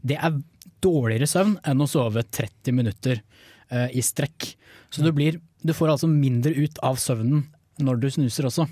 det 0.05 0.19
er 0.23 0.39
dårligere 0.85 1.27
søvn 1.27 1.57
enn 1.65 1.81
å 1.83 1.89
sove 1.89 2.23
30 2.23 2.73
minutter 2.77 3.23
uh, 3.73 3.89
i 3.91 4.01
strekk. 4.05 4.55
Så 4.93 5.03
du, 5.03 5.11
blir, 5.13 5.41
du 5.65 5.73
får 5.75 5.97
altså 5.97 6.07
mindre 6.09 6.53
ut 6.55 6.79
av 6.85 6.97
søvnen 7.01 7.47
når 7.83 7.99
du 8.01 8.11
snuser 8.11 8.47
også. 8.47 8.69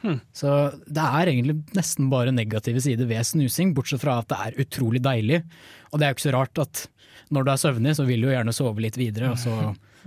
Hmm. 0.00 0.20
Så 0.32 0.54
det 0.88 1.04
er 1.04 1.28
egentlig 1.28 1.58
nesten 1.76 2.08
bare 2.12 2.32
negative 2.32 2.80
sider 2.80 3.08
ved 3.10 3.26
snusing, 3.26 3.74
bortsett 3.76 4.02
fra 4.04 4.20
at 4.22 4.30
det 4.32 4.40
er 4.46 4.64
utrolig 4.64 5.02
deilig. 5.04 5.42
Og 5.90 6.00
det 6.00 6.06
er 6.06 6.12
jo 6.12 6.18
ikke 6.18 6.28
så 6.28 6.36
rart 6.38 6.62
at 6.62 6.86
når 7.30 7.46
du 7.46 7.52
er 7.52 7.62
søvnig, 7.62 7.94
så 7.98 8.06
vil 8.08 8.24
du 8.24 8.30
jo 8.30 8.34
gjerne 8.34 8.54
sove 8.54 8.82
litt 8.82 8.98
videre, 8.98 9.34
og 9.34 9.38
så 9.38 9.54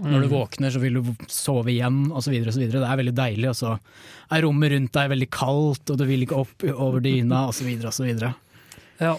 når 0.02 0.24
du 0.26 0.32
våkner, 0.32 0.74
så 0.74 0.82
vil 0.82 0.98
du 0.98 1.12
sove 1.30 1.70
igjen, 1.72 2.08
osv. 2.12 2.34
Det 2.34 2.80
er 2.82 3.00
veldig 3.00 3.14
deilig, 3.16 3.52
og 3.52 3.58
så 3.60 3.76
er 4.34 4.44
rommet 4.44 4.74
rundt 4.74 4.96
deg 4.98 5.12
veldig 5.14 5.30
kaldt, 5.34 5.94
og 5.94 6.00
du 6.00 6.06
vil 6.10 6.26
ikke 6.26 6.40
opp 6.42 6.66
over 6.74 7.04
dyna, 7.04 7.46
osv. 7.52 7.70
Ja. 9.00 9.14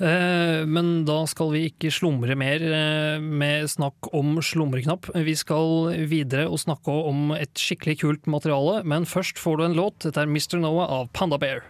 Eh, 0.00 0.62
men 0.64 1.02
da 1.04 1.18
skal 1.28 1.50
vi 1.52 1.66
ikke 1.68 1.90
slumre 1.92 2.32
mer 2.38 2.62
eh, 2.64 3.20
med 3.20 3.66
snakk 3.68 4.08
om 4.16 4.38
slumreknapp. 4.40 5.10
Vi 5.12 5.34
skal 5.36 5.90
videre 6.08 6.46
og 6.48 6.62
snakke 6.62 6.94
om 7.10 7.34
et 7.36 7.52
skikkelig 7.60 7.98
kult 8.00 8.30
materiale, 8.32 8.78
men 8.88 9.04
først 9.04 9.36
får 9.36 9.60
du 9.60 9.64
en 9.66 9.76
låt. 9.76 9.98
Dette 10.06 10.22
er 10.24 10.30
Mr. 10.30 10.56
Noah 10.62 10.88
av 10.96 11.10
Panda 11.12 11.36
Bear. 11.40 11.66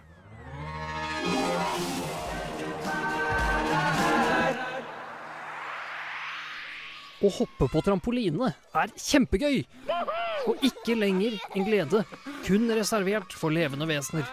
Å 7.21 7.29
hoppe 7.35 7.67
på 7.69 7.81
trampoline 7.85 8.53
er 8.79 8.93
kjempegøy, 8.95 9.59
og 10.47 10.63
ikke 10.65 10.95
lenger 10.95 11.35
en 11.51 11.67
glede, 11.67 12.05
kun 12.47 12.71
reservert 12.71 13.35
for 13.37 13.53
levende 13.53 13.85
vesener. 13.91 14.31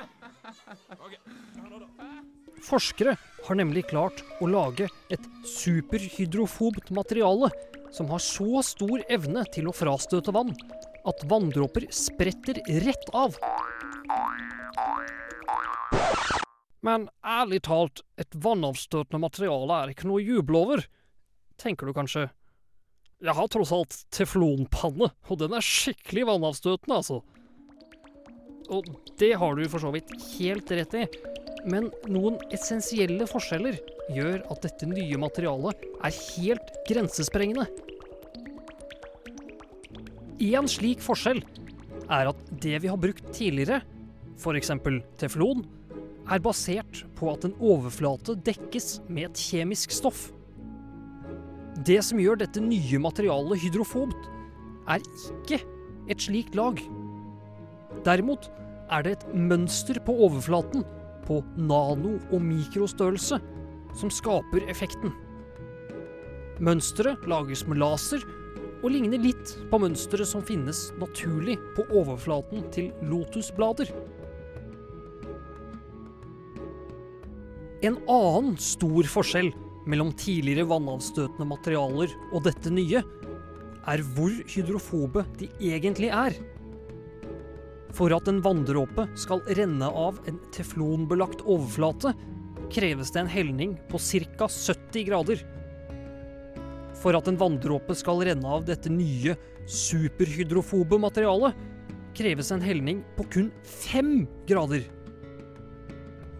Forskere 2.64 3.16
har 3.48 3.56
nemlig 3.56 3.86
klart 3.88 4.20
å 4.44 4.48
lage 4.50 4.88
et 5.12 5.24
superhydrofobt 5.48 6.90
materiale 6.92 7.48
som 7.94 8.10
har 8.12 8.20
så 8.20 8.60
stor 8.66 9.00
evne 9.08 9.44
til 9.54 9.70
å 9.70 9.74
frastøte 9.76 10.34
vann 10.36 10.52
at 11.08 11.24
vanndråper 11.30 11.86
spretter 11.94 12.60
rett 12.84 13.08
av. 13.16 13.38
Men 16.84 17.08
ærlig 17.24 17.62
talt, 17.66 18.02
et 18.20 18.36
vannavstøtende 18.36 19.22
materiale 19.22 19.80
er 19.82 19.94
ikke 19.94 20.10
noe 20.10 20.20
å 20.20 20.26
juble 20.26 20.60
over, 20.60 20.84
tenker 21.58 21.88
du 21.88 21.96
kanskje. 21.96 22.28
Jeg 23.24 23.34
har 23.34 23.48
tross 23.50 23.72
alt 23.74 23.96
teflonpanne, 24.14 25.08
og 25.10 25.40
den 25.40 25.56
er 25.56 25.64
skikkelig 25.64 26.28
vannavstøtende, 26.28 27.00
altså. 27.00 27.22
Og 28.68 28.86
det 29.18 29.32
har 29.40 29.56
du 29.56 29.64
for 29.72 29.82
så 29.82 29.90
vidt 29.94 30.12
helt 30.36 30.70
rett 30.76 30.94
i. 31.00 31.08
Men 31.66 31.88
noen 32.06 32.38
essensielle 32.54 33.26
forskjeller 33.28 33.78
gjør 34.14 34.42
at 34.52 34.64
dette 34.64 34.88
nye 34.88 35.18
materialet 35.20 35.86
er 36.06 36.18
helt 36.36 36.72
grensesprengende. 36.88 37.66
En 40.38 40.68
slik 40.70 41.02
forskjell 41.02 41.40
er 42.08 42.30
at 42.30 42.42
det 42.62 42.78
vi 42.84 42.90
har 42.90 43.00
brukt 43.00 43.26
tidligere, 43.34 43.82
f.eks. 44.38 44.70
teflon, 45.18 45.64
er 46.28 46.42
basert 46.44 47.02
på 47.18 47.32
at 47.32 47.46
en 47.48 47.56
overflate 47.64 48.36
dekkes 48.46 49.00
med 49.08 49.30
et 49.30 49.42
kjemisk 49.48 49.94
stoff. 49.96 50.28
Det 51.86 51.98
som 52.04 52.20
gjør 52.20 52.40
dette 52.42 52.62
nye 52.62 53.00
materialet 53.02 53.62
hydrofobt, 53.64 54.28
er 54.88 55.02
ikke 55.02 55.60
et 56.08 56.22
slikt 56.22 56.56
lag. 56.58 56.80
Derimot 58.06 58.48
er 58.94 59.04
det 59.04 59.16
et 59.16 59.26
mønster 59.34 59.98
på 60.04 60.14
overflaten 60.28 60.86
på 61.28 61.42
nano- 61.60 62.18
og 62.32 62.42
mikrostørrelse 62.42 63.38
som 63.98 64.12
skaper 64.12 64.66
effekten. 64.70 65.12
Mønsteret 66.58 67.26
lages 67.30 67.66
med 67.68 67.78
laser 67.78 68.24
og 68.82 68.90
ligner 68.94 69.20
litt 69.22 69.54
på 69.70 69.80
mønsteret 69.82 70.28
som 70.30 70.42
finnes 70.46 70.88
naturlig 70.98 71.58
på 71.76 71.86
overflaten 72.00 72.64
til 72.74 72.90
lotusblader. 73.10 73.90
En 77.86 77.98
annen 78.10 78.56
stor 78.58 79.06
forskjell 79.06 79.52
mellom 79.88 80.10
tidligere 80.18 80.66
vannavstøtende 80.68 81.46
materialer 81.46 82.12
og 82.32 82.42
dette 82.48 82.72
nye, 82.74 83.04
er 83.88 84.02
hvor 84.14 84.34
hydrofobe 84.50 85.22
de 85.38 85.48
egentlig 85.62 86.10
er. 86.12 86.34
For 87.96 88.12
at 88.14 88.28
en 88.28 88.40
vanndråpe 88.44 89.06
skal 89.18 89.42
renne 89.56 89.88
av 89.88 90.18
en 90.28 90.40
teflonbelagt 90.54 91.44
overflate, 91.46 92.12
kreves 92.72 93.12
det 93.14 93.22
en 93.22 93.32
helning 93.32 93.78
på 93.88 93.98
ca. 93.98 94.48
70 94.48 95.06
grader. 95.08 95.44
For 96.98 97.16
at 97.16 97.30
en 97.30 97.38
vanndråpe 97.38 97.94
skal 97.96 98.24
renne 98.26 98.46
av 98.46 98.66
dette 98.68 98.90
nye 98.92 99.36
superhydrofobe 99.68 100.98
materialet, 101.00 101.56
kreves 102.18 102.50
en 102.52 102.64
helning 102.64 103.02
på 103.16 103.26
kun 103.32 103.50
5 103.62 104.14
grader. 104.48 104.86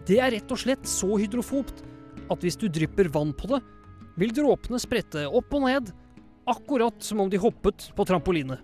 Det 0.09 0.17
er 0.19 0.33
rett 0.35 0.51
og 0.51 0.59
slett 0.59 0.87
så 0.89 1.13
hydrofobt 1.21 1.83
at 2.29 2.43
hvis 2.43 2.57
du 2.59 2.67
drypper 2.67 3.11
vann 3.13 3.31
på 3.37 3.49
det, 3.53 3.61
vil 4.19 4.33
dråpene 4.35 4.81
sprette 4.81 5.23
opp 5.25 5.53
og 5.55 5.67
ned, 5.67 5.91
akkurat 6.49 6.97
som 7.05 7.21
om 7.23 7.29
de 7.31 7.39
hoppet 7.39 7.91
på 7.95 8.05
trampoline. 8.09 8.57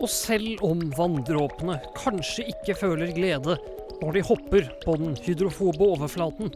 Og 0.00 0.08
selv 0.08 0.62
om 0.64 0.82
vanndråpene 0.96 1.76
kanskje 1.98 2.48
ikke 2.54 2.76
føler 2.78 3.12
glede 3.16 3.58
når 4.00 4.16
de 4.16 4.24
hopper 4.24 4.68
på 4.84 4.96
den 5.00 5.16
hydrofobe 5.20 5.90
overflaten, 5.94 6.52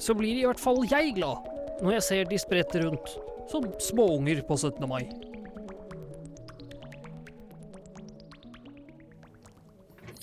så 0.00 0.16
blir 0.16 0.38
i 0.38 0.46
hvert 0.48 0.62
fall 0.62 0.80
jeg 0.88 1.14
glad 1.18 1.50
når 1.84 1.98
jeg 1.98 2.06
ser 2.06 2.30
de 2.30 2.40
sprette 2.40 2.80
rundt 2.84 3.12
som 3.50 3.66
småunger 3.82 4.40
på 4.46 4.56
17. 4.56 4.88
mai. 4.88 5.04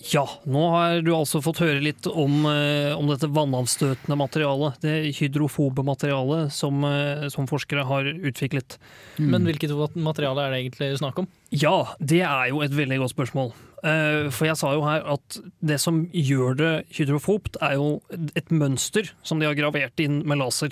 Ja, 0.08 0.24
nå 0.48 0.62
har 0.72 1.02
du 1.04 1.10
altså 1.16 1.42
fått 1.44 1.60
høre 1.60 1.82
litt 1.84 2.08
om, 2.08 2.46
eh, 2.48 2.94
om 2.96 3.10
dette 3.10 3.28
vannavstøtende 3.34 4.16
materialet. 4.20 4.80
Det 4.84 4.94
hydrofobe 5.18 5.84
materialet 5.84 6.52
som, 6.56 6.84
eh, 6.86 7.28
som 7.34 7.48
forskere 7.48 7.84
har 7.86 8.04
utviklet. 8.06 8.78
Men 9.18 9.44
hvilket 9.44 9.74
materiale 9.96 10.46
er 10.46 10.52
det 10.52 10.60
egentlig 10.72 11.00
snakk 11.00 11.20
om? 11.20 11.28
Ja, 11.52 11.94
det 12.00 12.22
er 12.22 12.50
jo 12.50 12.62
et 12.62 12.72
veldig 12.72 13.00
godt 13.00 13.16
spørsmål. 13.16 13.54
Eh, 13.84 14.30
For 14.30 14.46
jeg 14.46 14.58
sa 14.58 14.74
jo 14.74 14.82
her 14.84 15.02
at 15.06 15.40
det 15.64 15.80
som 15.80 16.08
gjør 16.08 16.56
det 16.58 16.86
hydrofobt, 16.96 17.58
er 17.62 17.76
jo 17.76 18.02
et 18.36 18.48
mønster 18.50 19.12
som 19.24 19.40
de 19.40 19.46
har 19.46 19.56
gravert 19.56 20.00
inn 20.00 20.26
med 20.26 20.38
laser. 20.38 20.72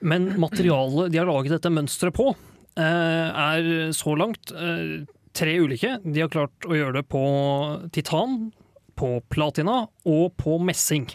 Men 0.00 0.38
materialet 0.38 1.10
de 1.10 1.18
har 1.18 1.26
laget 1.26 1.50
dette 1.50 1.72
mønsteret 1.72 2.14
på, 2.14 2.34
er 2.76 3.90
så 3.94 4.16
langt 4.18 4.50
tre 5.34 5.56
ulike. 5.60 5.98
De 6.04 6.22
har 6.22 6.30
klart 6.32 6.68
å 6.68 6.76
gjøre 6.76 7.00
det 7.00 7.04
på 7.10 7.24
titan, 7.94 8.52
på 8.98 9.16
platina 9.32 9.84
og 10.06 10.36
på 10.40 10.58
messing. 10.62 11.08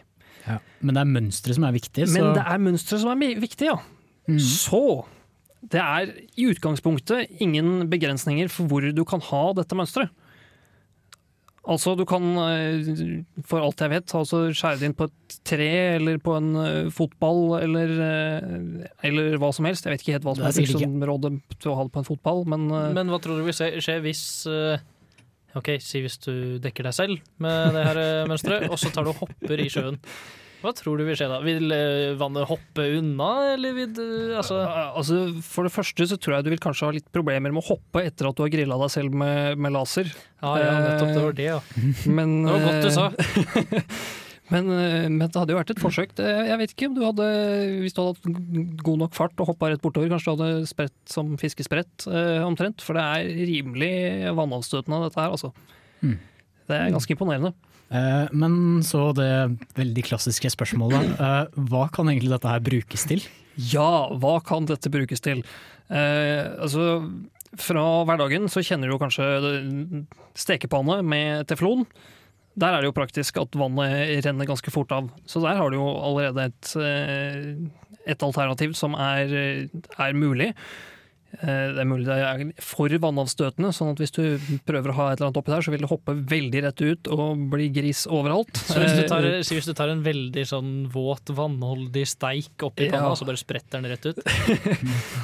Ja. 0.46 0.60
Men 0.84 0.98
det 0.98 1.04
er 1.04 1.14
mønsteret 1.14 1.60
som 1.60 1.68
er 1.68 1.76
viktig. 1.76 2.08
Så 2.10 2.18
Men 2.18 2.36
det 2.38 2.44
er 2.44 2.62
mønsteret 2.64 3.04
som 3.04 3.14
er 3.14 3.40
viktig, 3.40 3.70
ja. 3.70 3.80
Så 4.40 4.84
det 5.72 5.82
er 5.82 6.12
i 6.40 6.48
utgangspunktet 6.52 7.42
ingen 7.44 7.90
begrensninger 7.92 8.52
for 8.52 8.70
hvor 8.70 8.86
du 8.96 9.04
kan 9.08 9.24
ha 9.32 9.44
dette 9.58 9.76
mønsteret. 9.78 10.12
Altså, 11.68 11.92
du 11.98 12.06
kan, 12.08 12.24
eh, 12.40 13.34
for 13.46 13.64
alt 13.66 13.82
jeg 13.84 13.92
vet, 13.92 14.14
altså 14.16 14.46
skjære 14.56 14.80
det 14.80 14.88
inn 14.90 14.96
på 14.98 15.10
et 15.10 15.36
tre 15.48 15.68
eller 15.98 16.20
på 16.24 16.38
en 16.38 16.54
eh, 16.62 16.92
fotball 16.94 17.58
eller, 17.60 17.92
eh, 18.06 18.86
eller 19.10 19.36
hva 19.42 19.52
som 19.56 19.68
helst. 19.68 19.86
Jeg 19.86 19.94
vet 19.98 20.06
ikke 20.06 20.16
helt 20.16 20.28
hva 20.30 20.38
som 20.38 20.48
er 20.48 20.56
bruksområdet 20.56 21.34
til 21.58 21.74
å 21.74 21.76
ha 21.76 21.86
det 21.86 21.94
på 21.96 22.04
en 22.04 22.08
fotball, 22.08 22.46
men, 22.56 22.70
Men 22.96 23.12
hva 23.12 23.20
tror 23.22 23.42
du 23.42 23.48
vil 23.50 23.56
skje, 23.60 24.00
hvis 24.06 24.24
Ok, 25.58 25.72
si 25.82 25.98
hvis 26.04 26.20
du 26.22 26.60
dekker 26.62 26.86
deg 26.86 26.94
selv 26.94 27.24
med 27.42 27.74
det 27.74 27.82
her 27.88 28.00
mønsteret, 28.30 28.68
og 28.70 28.78
så 28.78 28.92
tar 28.94 29.08
du 29.08 29.10
og 29.16 29.24
hopper 29.24 29.58
i 29.64 29.66
sjøen. 29.74 29.98
Hva 30.60 30.74
tror 30.76 31.00
du 31.00 31.06
vil 31.08 31.16
skje 31.16 31.30
da? 31.32 31.40
Vil 31.44 31.72
eh, 31.72 32.16
vannet 32.20 32.50
hoppe 32.50 32.86
unna, 33.00 33.30
eller 33.56 33.76
vil 33.78 33.92
du 33.96 34.06
Altså 34.36 34.60
Eh, 34.60 34.98
altså, 35.00 35.20
For 35.46 35.68
det 35.68 35.74
første 35.74 36.08
så 36.12 36.18
tror 36.20 36.38
jeg 36.38 36.48
du 36.48 36.54
vil 36.54 36.64
kanskje 36.64 36.88
ha 36.88 36.96
litt 36.96 37.10
problemer 37.16 37.54
med 37.54 37.64
å 37.64 37.68
hoppe 37.72 38.04
etter 38.04 38.30
at 38.30 38.38
du 38.38 38.44
har 38.44 38.52
grilla 38.54 38.80
deg 38.82 38.92
selv 38.94 39.16
med, 39.16 39.60
med 39.62 39.76
laser. 39.76 40.10
Ja, 40.42 40.56
ja, 40.60 40.74
nettopp. 40.86 41.14
Det 41.14 41.24
var 41.28 41.38
det, 41.38 41.48
ja. 41.48 41.60
Men, 42.08 42.42
Det 42.46 42.56
var 42.56 42.66
godt 42.68 42.84
du 42.84 42.90
eh, 42.90 42.98
sa. 42.98 43.08
Men, 44.50 44.66
eh, 44.74 45.06
men 45.06 45.22
det 45.22 45.38
hadde 45.38 45.54
jo 45.54 45.60
vært 45.60 45.72
et 45.76 45.82
forsøk. 45.82 46.16
Jeg 46.18 46.58
vet 46.58 46.72
ikke 46.74 46.88
om 46.90 46.96
du 46.98 47.04
hadde 47.06 47.26
Hvis 47.84 47.94
du 47.94 48.00
hadde 48.02 48.16
hatt 48.18 48.80
god 48.82 49.04
nok 49.04 49.14
fart 49.14 49.44
og 49.44 49.52
hoppa 49.52 49.70
rett 49.70 49.84
bortover, 49.84 50.10
kanskje 50.10 50.34
du 50.34 50.42
hadde 50.42 50.70
spredt 50.72 50.96
som 51.12 51.36
fiskesprett 51.38 52.08
eh, 52.10 52.42
omtrent. 52.42 52.82
For 52.82 52.98
det 52.98 53.04
er 53.06 53.30
rimelig 53.52 53.92
vannavstøtende, 54.40 55.04
dette 55.06 55.22
her, 55.22 55.36
altså. 55.38 55.54
Mm. 56.02 56.18
Det 56.70 56.80
er 56.80 56.96
ganske 56.96 57.14
imponerende. 57.14 57.54
Eh, 57.90 58.28
men 58.32 58.84
så 58.86 59.10
det 59.18 59.58
veldig 59.78 60.06
klassiske 60.12 60.52
spørsmålet. 60.54 61.16
eh, 61.20 61.60
hva 61.70 61.88
kan 61.92 62.10
egentlig 62.10 62.32
dette 62.36 62.52
her 62.52 62.62
brukes 62.62 63.06
til? 63.10 63.24
Ja, 63.58 64.10
hva 64.14 64.40
kan 64.46 64.70
dette 64.70 64.92
brukes 64.94 65.22
til? 65.26 65.44
Eh, 65.90 66.46
altså, 66.62 67.02
fra 67.58 67.86
hverdagen 68.06 68.46
så 68.48 68.62
kjenner 68.62 68.90
du 68.90 69.00
kanskje 69.02 70.06
stekepanne 70.38 71.02
med 71.04 71.48
teflon. 71.50 71.86
Der 72.60 72.76
er 72.76 72.82
det 72.82 72.92
jo 72.92 72.98
praktisk 72.98 73.38
at 73.42 73.56
vannet 73.58 74.26
renner 74.26 74.46
ganske 74.46 74.72
fort 74.72 74.92
av. 74.92 75.10
Så 75.26 75.42
der 75.42 75.58
har 75.58 75.70
du 75.70 75.78
jo 75.80 75.88
allerede 75.88 76.50
et, 76.50 76.72
et 78.06 78.24
alternativ 78.26 78.74
som 78.76 78.94
er, 79.00 79.70
er 79.70 80.14
mulig. 80.18 80.54
Eh, 81.30 81.68
Det 81.76 81.82
er 81.84 81.86
mulig 81.86 82.06
det 82.08 82.16
er 82.18 82.40
for 82.66 82.90
vannavstøtende, 82.90 83.70
sånn 83.76 83.92
at 83.94 84.00
hvis 84.02 84.12
du 84.16 84.24
prøver 84.66 84.90
å 84.90 84.96
ha 84.98 85.06
et 85.12 85.20
eller 85.20 85.28
annet 85.30 85.38
oppi 85.38 85.52
der, 85.54 85.62
så 85.62 85.70
vil 85.72 85.84
det 85.86 85.90
hoppe 85.92 86.16
veldig 86.32 86.64
rett 86.66 86.82
ut 86.82 87.10
og 87.14 87.44
bli 87.52 87.68
gris 87.76 88.08
overalt. 88.10 88.58
Så 88.58 88.80
hvis 88.82 88.96
du 88.98 89.04
tar, 89.08 89.24
Eh, 89.30 89.44
hvis 89.46 89.68
du 89.70 89.74
tar 89.78 89.90
en 89.94 90.02
veldig 90.04 90.46
sånn 90.50 90.72
våt, 90.90 91.30
vannholdig 91.30 92.08
steik 92.10 92.58
oppi 92.66 92.88
Ja. 92.90 92.92
panna, 92.98 93.12
og 93.14 93.18
så 93.22 93.26
bare 93.30 93.38
spretter 93.38 93.78
den 93.82 93.92
rett 93.92 94.06
ut? 94.10 94.18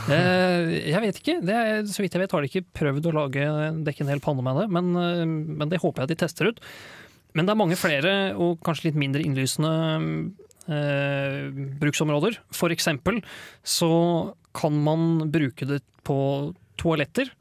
Eh, 0.06 0.92
jeg 0.92 1.02
vet 1.02 1.18
ikke. 1.20 1.40
Det 1.42 1.56
er, 1.56 1.82
så 1.90 2.04
vidt 2.04 2.14
jeg 2.14 2.22
vet 2.22 2.32
har 2.32 2.42
de 2.46 2.50
ikke 2.52 2.68
prøvd 2.78 3.08
å 3.10 3.14
lage, 3.16 3.46
dekke 3.88 4.02
en 4.06 4.12
hel 4.14 4.22
panne 4.22 4.44
med 4.46 4.60
det, 4.62 4.68
men, 4.70 4.94
men 5.58 5.70
det 5.72 5.80
håper 5.82 6.04
jeg 6.06 6.14
de 6.14 6.20
tester 6.22 6.52
ut. 6.52 6.60
Men 7.34 7.48
det 7.48 7.52
er 7.56 7.60
mange 7.60 7.76
flere 7.76 8.12
og 8.38 8.60
kanskje 8.64 8.92
litt 8.92 9.00
mindre 9.02 9.26
innlysende 9.26 9.72
eh, 10.70 11.50
bruksområder. 11.82 12.38
For 12.56 12.70
eksempel 12.74 13.22
så 13.66 13.90
kan 14.56 14.78
man 14.86 15.26
bruke 15.34 15.68
det 15.70 15.82
på 16.06 16.18
toaletter. 16.80 17.32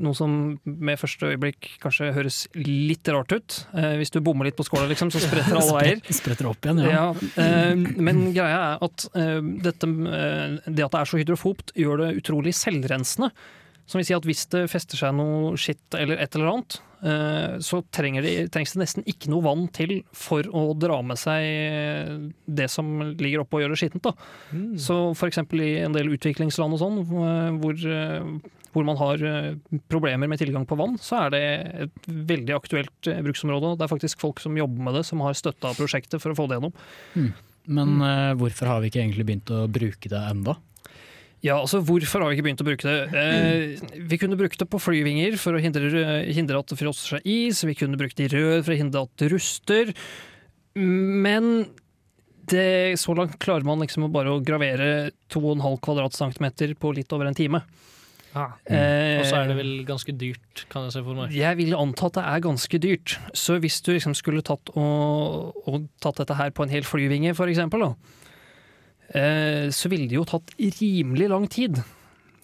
Noe 0.00 0.14
som 0.14 0.34
med 0.62 0.98
første 1.00 1.32
øyeblikk 1.32 1.66
kanskje 1.82 2.12
høres 2.14 2.44
litt 2.54 3.08
rart 3.10 3.32
ut. 3.34 3.56
Eh, 3.74 3.96
hvis 3.98 4.12
du 4.14 4.20
bommer 4.22 4.46
litt 4.46 4.58
på 4.58 4.66
skåla, 4.66 4.86
liksom, 4.92 5.10
så 5.10 5.22
spretter 5.24 5.58
alle 5.58 5.80
veier. 5.80 6.02
Spretter 6.14 6.46
opp 6.46 6.62
igjen, 6.62 6.84
ja. 6.86 6.92
Ja, 6.94 7.30
eh, 7.42 7.74
men 7.98 8.28
greia 8.36 8.60
er 8.68 8.84
at 8.86 9.08
eh, 9.18 9.40
dette, 9.66 9.90
eh, 9.90 10.60
det 10.70 10.86
at 10.86 10.94
det 10.94 11.00
er 11.00 11.10
så 11.10 11.18
hydrofobt, 11.18 11.74
gjør 11.74 12.04
det 12.04 12.12
utrolig 12.22 12.54
selvrensende. 12.54 13.32
Som 13.90 13.98
vil 13.98 14.06
si 14.06 14.14
at 14.14 14.26
hvis 14.28 14.44
det 14.52 14.68
fester 14.70 15.00
seg 15.00 15.16
noe 15.18 15.56
skitt 15.58 15.96
eller 15.98 16.20
et 16.22 16.36
eller 16.38 16.52
annet, 16.52 16.76
eh, 17.02 17.56
så 17.64 17.80
trenger 17.90 18.22
det, 18.22 18.34
trengs 18.54 18.76
det 18.76 18.84
nesten 18.84 19.08
ikke 19.10 19.32
noe 19.32 19.42
vann 19.42 19.64
til 19.74 19.96
for 20.14 20.46
å 20.46 20.62
dra 20.78 21.00
med 21.02 21.18
seg 21.18 22.30
det 22.46 22.68
som 22.70 22.92
ligger 23.18 23.42
oppe 23.42 23.58
og 23.58 23.64
gjør 23.64 23.74
det 23.74 23.80
skittent. 23.82 24.06
Da. 24.06 24.14
Så 24.78 25.00
f.eks. 25.10 25.42
i 25.58 25.72
en 25.82 25.98
del 25.98 26.12
utviklingsland 26.14 26.78
og 26.78 26.82
sånn, 26.84 27.02
eh, 27.02 27.50
hvor, 27.58 27.82
eh, 27.96 28.56
hvor 28.70 28.86
man 28.86 29.02
har 29.02 29.26
problemer 29.90 30.30
med 30.30 30.38
tilgang 30.38 30.68
på 30.70 30.78
vann, 30.78 30.94
så 31.02 31.24
er 31.24 31.34
det 31.34 31.44
et 31.88 32.10
veldig 32.30 32.54
aktuelt 32.60 33.12
bruksområde. 33.26 33.74
Det 33.74 33.88
er 33.88 33.94
faktisk 33.96 34.22
folk 34.22 34.38
som 34.38 34.54
jobber 34.54 34.86
med 34.86 35.00
det, 35.00 35.06
som 35.10 35.26
har 35.26 35.34
støtta 35.34 35.74
prosjektet 35.74 36.22
for 36.22 36.30
å 36.30 36.38
få 36.38 36.46
det 36.46 36.60
gjennom. 36.60 36.78
Men 37.70 37.98
mm. 37.98 38.38
hvorfor 38.38 38.70
har 38.70 38.78
vi 38.82 38.88
ikke 38.92 39.02
egentlig 39.02 39.26
begynt 39.26 39.50
å 39.50 39.64
bruke 39.70 40.10
det 40.10 40.22
enda? 40.30 40.60
Ja, 41.42 41.54
altså 41.56 41.80
Hvorfor 41.80 42.20
har 42.20 42.28
vi 42.30 42.36
ikke 42.36 42.44
begynt 42.50 42.60
å 42.60 42.66
bruke 42.68 42.84
det? 42.84 42.96
Eh, 43.16 44.00
vi 44.10 44.18
kunne 44.20 44.36
brukt 44.36 44.60
det 44.60 44.66
på 44.68 44.80
flyvinger 44.82 45.38
for 45.40 45.56
å 45.56 45.62
hindre, 45.62 45.88
hindre 46.28 46.60
at 46.60 46.68
det 46.72 46.76
frosser 46.80 47.16
seg 47.16 47.28
is. 47.32 47.62
Vi 47.64 47.76
kunne 47.80 47.96
brukt 48.00 48.18
det 48.20 48.28
i 48.28 48.34
rør 48.34 48.60
for 48.66 48.74
å 48.74 48.80
hindre 48.80 49.04
at 49.06 49.14
det 49.22 49.30
ruster. 49.32 49.94
Men 50.76 51.70
det, 52.50 52.98
så 53.00 53.14
langt 53.16 53.38
klarer 53.42 53.64
man 53.66 53.80
liksom 53.82 54.08
bare 54.12 54.32
å 54.36 54.42
gravere 54.44 55.10
2,5 55.32 55.80
kvadratcentimeter 55.86 56.74
på 56.80 56.92
litt 56.96 57.12
over 57.16 57.30
en 57.30 57.38
time. 57.38 57.62
Eh, 58.30 59.18
Og 59.18 59.26
så 59.26 59.40
er 59.40 59.48
det 59.50 59.56
vel 59.58 59.72
ganske 59.88 60.12
dyrt, 60.14 60.66
kan 60.70 60.84
jeg 60.86 60.94
se 60.94 61.02
for 61.02 61.18
meg. 61.18 61.32
Jeg 61.34 61.56
vil 61.58 61.74
anta 61.78 62.06
at 62.10 62.18
det 62.20 62.26
er 62.30 62.44
ganske 62.44 62.78
dyrt. 62.82 63.16
Så 63.34 63.56
hvis 63.62 63.80
du 63.82 63.92
liksom 63.96 64.14
skulle 64.18 64.44
tatt, 64.46 64.70
og, 64.78 65.56
og 65.66 65.88
tatt 66.04 66.20
dette 66.22 66.36
her 66.38 66.52
på 66.54 66.62
en 66.66 66.70
hel 66.76 66.86
flyvinge, 66.86 67.32
for 67.38 67.50
eksempel, 67.50 67.82
da, 67.88 68.19
så 69.12 69.88
ville 69.90 70.06
det 70.10 70.14
jo 70.20 70.26
tatt 70.28 70.52
rimelig 70.58 71.28
lang 71.32 71.48
tid. 71.50 71.80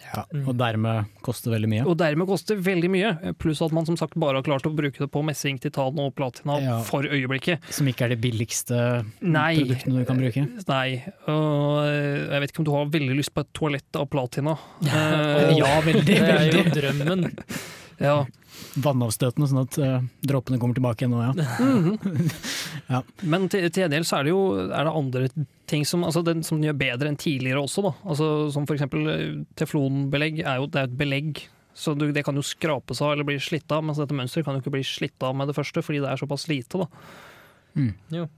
Ja. 0.06 0.22
Og 0.46 0.52
dermed 0.54 1.08
koster 1.26 1.50
veldig 1.50 1.68
mye. 1.70 1.84
Og 1.90 1.96
dermed 1.98 2.28
koster 2.30 2.58
veldig 2.62 2.88
mye. 2.92 3.08
Pluss 3.42 3.58
at 3.64 3.72
man 3.74 3.86
som 3.88 3.96
sagt 3.98 4.14
bare 4.22 4.38
har 4.38 4.44
klart 4.46 4.66
å 4.68 4.70
bruke 4.74 5.02
det 5.02 5.08
på 5.10 5.22
messing, 5.26 5.58
titan 5.62 5.98
og 5.98 6.12
platina 6.14 6.60
Ja. 6.62 6.76
for 6.86 7.02
øyeblikket. 7.02 7.64
Som 7.74 7.88
ikke 7.90 8.06
er 8.06 8.14
de 8.14 8.18
billigste 8.22 8.78
Nei. 9.20 9.56
produktene 9.64 9.98
du 9.98 10.04
kan 10.06 10.20
bruke. 10.22 10.44
Nei. 10.70 11.02
Og 11.26 11.90
eh, 11.90 12.22
jeg 12.30 12.40
vet 12.44 12.52
ikke 12.54 12.62
om 12.62 12.68
du 12.68 12.74
har 12.76 12.92
veldig 12.94 13.16
lyst 13.18 13.34
på 13.34 13.42
et 13.42 13.50
toalett 13.58 13.98
av 13.98 14.06
platina. 14.14 14.54
Eh, 14.86 15.56
Ja, 15.62 15.72
veldig, 15.82 16.04
Det 16.06 16.20
er 16.22 16.52
jo 16.54 16.62
drømmen. 16.70 17.26
Ja. 18.02 18.16
vannavstøtene, 18.84 19.48
sånn 19.48 19.62
at 19.62 19.78
uh, 19.80 19.98
dråpene 20.26 20.60
kommer 20.62 20.76
tilbake 20.76 21.04
igjen 21.04 21.14
nå, 21.14 21.22
ja. 22.90 23.02
Men 23.32 23.48
til, 23.52 23.68
til 23.74 23.90
del 23.92 24.06
så 24.06 24.20
er 24.20 24.28
det 24.28 24.34
jo 24.34 24.42
er 24.66 24.88
det 24.88 24.94
andre 25.02 25.28
ting 25.70 25.86
som, 25.88 26.04
altså 26.06 26.22
den, 26.26 26.44
som 26.46 26.60
den 26.60 26.70
gjør 26.70 26.80
bedre 26.80 27.10
enn 27.10 27.20
tidligere 27.20 27.62
også. 27.62 27.84
Da. 27.88 27.92
Altså, 28.06 28.30
som 28.54 28.68
eksempel 28.70 29.12
eh, 29.12 29.26
teflonbelegg 29.58 30.42
er 30.44 30.60
jo 30.60 30.70
det 30.70 30.82
er 30.82 30.90
et 30.90 30.98
belegg. 30.98 31.44
Så 31.76 31.92
du, 31.98 32.08
det 32.14 32.24
kan 32.24 32.36
jo 32.38 32.44
skrapes 32.46 33.02
av 33.04 33.12
eller 33.12 33.26
bli 33.28 33.36
slitt 33.42 33.72
av, 33.74 33.82
mens 33.84 34.00
dette 34.00 34.16
mønsteret 34.16 34.46
kan 34.46 34.56
jo 34.56 34.64
ikke 34.64 34.76
bli 34.78 34.84
slitt 34.86 35.26
av 35.26 35.36
med 35.36 35.50
det 35.50 35.56
første, 35.58 35.82
fordi 35.84 36.00
det 36.04 36.08
er 36.08 36.22
såpass 36.22 36.46
lite. 36.48 36.84
Da. 36.84 36.88
Eh, 38.16 38.28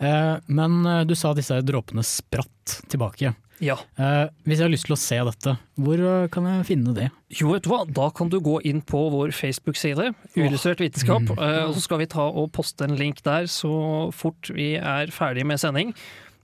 men 0.00 0.80
eh, 0.86 1.04
du 1.08 1.14
sa 1.14 1.34
disse 1.34 1.60
dråpene 1.62 2.04
spratt 2.06 2.80
tilbake. 2.90 3.34
Ja. 3.62 3.76
Eh, 4.00 4.26
hvis 4.44 4.58
jeg 4.58 4.66
har 4.66 4.72
lyst 4.72 4.88
til 4.88 4.96
å 4.96 5.00
se 5.00 5.18
dette, 5.28 5.54
hvor 5.80 6.00
eh, 6.00 6.26
kan 6.32 6.46
jeg 6.50 6.66
finne 6.68 6.94
det? 6.96 7.08
Jo, 7.34 7.52
vet 7.54 7.66
du 7.66 7.70
hva? 7.70 7.82
Da 7.86 8.08
kan 8.14 8.30
du 8.32 8.40
gå 8.42 8.58
inn 8.66 8.82
på 8.82 9.04
vår 9.14 9.34
Facebook-side, 9.36 10.10
Uillustrert 10.34 10.82
vitenskap, 10.82 11.30
eh, 11.36 11.60
og 11.68 11.76
så 11.76 11.84
skal 11.84 12.02
vi 12.02 12.08
ta 12.10 12.26
og 12.26 12.50
poste 12.56 12.86
en 12.86 12.96
link 12.98 13.22
der 13.26 13.46
så 13.50 14.10
fort 14.14 14.50
vi 14.54 14.74
er 14.80 15.12
ferdig 15.14 15.46
med 15.46 15.62
sending. 15.62 15.94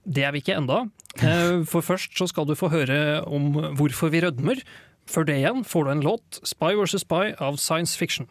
Det 0.07 0.25
er 0.25 0.33
vi 0.35 0.41
ikke 0.45 0.57
enda. 0.57 0.85
Eh, 1.21 1.61
For 1.69 1.85
først 1.85 2.15
så 2.17 2.29
skal 2.31 2.47
du 2.49 2.55
få 2.59 2.71
høre 2.73 3.21
om 3.27 3.53
hvorfor 3.79 4.13
vi 4.15 4.23
rødmer. 4.25 4.63
Før 5.11 5.27
det 5.27 5.41
igjen 5.41 5.65
får 5.67 5.85
du 5.85 5.91
en 5.91 6.05
låt, 6.07 6.39
'Spy 6.47 6.77
vs. 6.79 7.03
Spy' 7.03 7.35
av 7.43 7.59
Science 7.59 7.99
Fiction. 7.99 8.29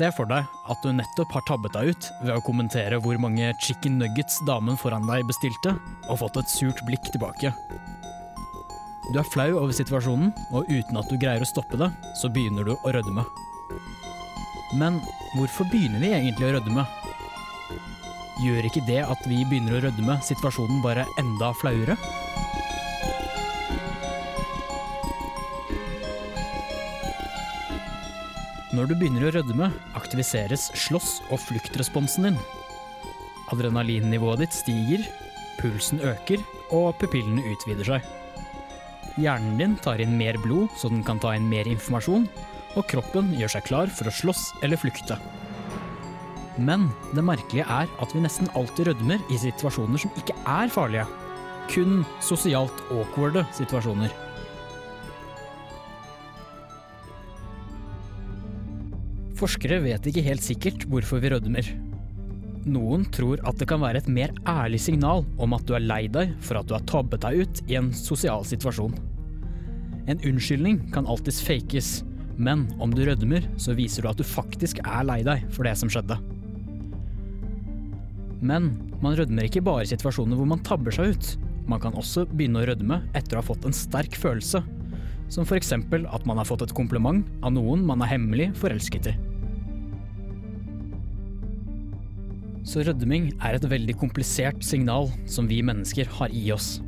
Se 0.00 0.08
for 0.16 0.24
deg 0.24 0.46
at 0.72 0.80
du 0.80 0.94
nettopp 0.96 1.34
har 1.36 1.42
tabbet 1.44 1.74
deg 1.76 1.90
ut 1.92 2.06
ved 2.22 2.30
å 2.32 2.42
kommentere 2.46 2.96
hvor 3.04 3.18
mange 3.20 3.50
chicken 3.60 3.98
nuggets 4.00 4.38
damen 4.48 4.78
foran 4.80 5.04
deg 5.04 5.26
bestilte, 5.28 5.74
og 6.08 6.22
fått 6.22 6.38
et 6.40 6.48
surt 6.48 6.80
blikk 6.88 7.10
tilbake. 7.12 7.50
Du 9.10 9.18
er 9.20 9.28
flau 9.28 9.50
over 9.58 9.76
situasjonen, 9.76 10.32
og 10.56 10.70
uten 10.72 10.96
at 10.96 11.10
du 11.10 11.18
greier 11.20 11.44
å 11.44 11.50
stoppe 11.50 11.76
det, 11.76 11.90
så 12.16 12.30
begynner 12.32 12.64
du 12.64 12.72
å 12.78 12.94
rødme. 12.96 13.26
Men 14.80 14.96
hvorfor 15.34 15.68
begynner 15.68 16.00
vi 16.00 16.14
egentlig 16.16 16.48
å 16.48 16.54
rødme? 16.56 16.86
Gjør 18.40 18.70
ikke 18.70 18.86
det 18.88 19.02
at 19.04 19.28
vi 19.28 19.42
begynner 19.50 19.76
å 19.76 19.84
rødme 19.84 20.16
situasjonen 20.24 20.80
bare 20.86 21.04
enda 21.20 21.52
flauere? 21.60 21.98
Når 28.70 28.86
du 28.86 28.92
begynner 28.94 29.24
å 29.26 29.32
rødme, 29.34 29.66
aktiviseres 29.98 30.68
slåss- 30.78 31.18
og 31.34 31.40
fluktresponsen 31.42 32.28
din. 32.28 32.36
Adrenalinnivået 33.50 34.44
ditt 34.44 34.54
stiger, 34.54 35.02
pulsen 35.58 35.98
øker, 36.06 36.38
og 36.70 36.94
pupillene 37.00 37.42
utvider 37.50 37.88
seg. 37.88 38.06
Hjernen 39.18 39.58
din 39.58 39.74
tar 39.82 39.98
inn 39.98 40.14
mer 40.14 40.38
blod, 40.38 40.70
så 40.78 40.86
den 40.92 41.02
kan 41.02 41.18
ta 41.18 41.34
inn 41.34 41.50
mer 41.50 41.66
informasjon, 41.66 42.28
og 42.78 42.86
kroppen 42.86 43.34
gjør 43.34 43.56
seg 43.56 43.66
klar 43.66 43.90
for 43.90 44.06
å 44.06 44.14
slåss 44.14 44.46
eller 44.62 44.78
flykte. 44.78 45.18
Men 46.62 46.86
det 47.16 47.26
merkelige 47.26 47.66
er 47.66 47.90
at 47.90 48.14
vi 48.14 48.22
nesten 48.22 48.50
alltid 48.54 48.92
rødmer 48.92 49.18
i 49.34 49.42
situasjoner 49.50 49.98
som 49.98 50.14
ikke 50.20 50.38
er 50.46 50.70
farlige. 50.70 51.10
Kun 51.74 52.04
sosialt 52.22 52.86
awkwarde 52.94 53.42
situasjoner. 53.58 54.29
Forskere 59.40 59.78
vet 59.80 60.04
ikke 60.04 60.24
helt 60.26 60.44
sikkert 60.44 60.82
hvorfor 60.90 61.22
vi 61.22 61.30
rødmer. 61.32 61.64
Noen 62.68 63.06
tror 63.08 63.40
at 63.48 63.56
det 63.56 63.70
kan 63.70 63.80
være 63.80 64.02
et 64.02 64.08
mer 64.12 64.34
ærlig 64.48 64.82
signal 64.84 65.24
om 65.40 65.54
at 65.56 65.64
du 65.64 65.72
er 65.78 65.86
lei 65.86 66.02
deg 66.12 66.34
for 66.44 66.60
at 66.60 66.68
du 66.68 66.74
har 66.76 66.84
tabbet 66.88 67.22
deg 67.24 67.40
ut 67.40 67.62
i 67.72 67.78
en 67.78 67.88
sosial 67.96 68.44
situasjon. 68.44 68.92
En 70.12 70.20
unnskyldning 70.28 70.82
kan 70.92 71.08
alltids 71.08 71.40
fakes, 71.44 72.02
men 72.36 72.66
om 72.84 72.92
du 72.92 73.00
rødmer, 73.06 73.46
så 73.56 73.72
viser 73.78 74.04
du 74.04 74.10
at 74.10 74.20
du 74.20 74.26
faktisk 74.28 74.82
er 74.84 75.08
lei 75.08 75.22
deg 75.24 75.46
for 75.54 75.64
det 75.64 75.72
som 75.80 75.88
skjedde. 75.92 76.18
Men 78.44 78.74
man 79.00 79.16
rødmer 79.16 79.48
ikke 79.48 79.64
bare 79.64 79.86
i 79.86 79.88
situasjoner 79.88 80.36
hvor 80.36 80.52
man 80.52 80.60
tabber 80.68 80.92
seg 80.92 81.14
ut. 81.14 81.32
Man 81.68 81.80
kan 81.80 81.96
også 81.96 82.26
begynne 82.28 82.60
å 82.60 82.68
rødme 82.68 83.00
etter 83.16 83.38
å 83.38 83.40
ha 83.40 83.48
fått 83.48 83.64
en 83.68 83.76
sterk 83.76 84.20
følelse, 84.20 84.60
som 85.32 85.48
f.eks. 85.48 85.72
at 85.72 86.28
man 86.28 86.36
har 86.36 86.48
fått 86.48 86.68
et 86.68 86.76
kompliment 86.76 87.24
av 87.40 87.56
noen 87.56 87.88
man 87.88 88.04
er 88.04 88.16
hemmelig 88.18 88.52
forelsket 88.60 89.12
i. 89.14 89.18
Så 92.66 92.84
rødming 92.84 93.30
er 93.40 93.56
et 93.56 93.66
veldig 93.70 93.96
komplisert 94.00 94.60
signal 94.64 95.08
som 95.30 95.48
vi 95.48 95.62
mennesker 95.64 96.08
har 96.18 96.32
i 96.34 96.50
oss. 96.54 96.78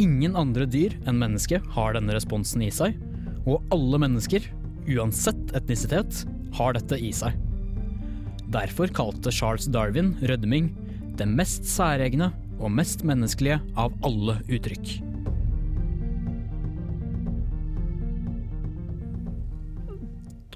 Ingen 0.00 0.34
andre 0.38 0.66
dyr 0.66 0.94
enn 1.06 1.20
mennesket 1.20 1.64
har 1.74 1.94
denne 1.94 2.14
responsen 2.16 2.62
i 2.66 2.70
seg, 2.74 2.96
og 3.44 3.62
alle 3.74 4.00
mennesker, 4.02 4.46
uansett 4.90 5.52
etnisitet, 5.54 6.24
har 6.54 6.74
dette 6.76 6.98
i 6.98 7.10
seg. 7.14 7.34
Derfor 8.54 8.90
kalte 8.94 9.32
Charles 9.34 9.66
Darwin 9.70 10.14
rødming 10.22 10.70
det 11.18 11.26
mest 11.30 11.66
særegne 11.68 12.30
og 12.60 12.72
mest 12.74 13.02
menneskelige 13.06 13.60
av 13.78 13.94
alle 14.06 14.38
uttrykk. 14.46 15.13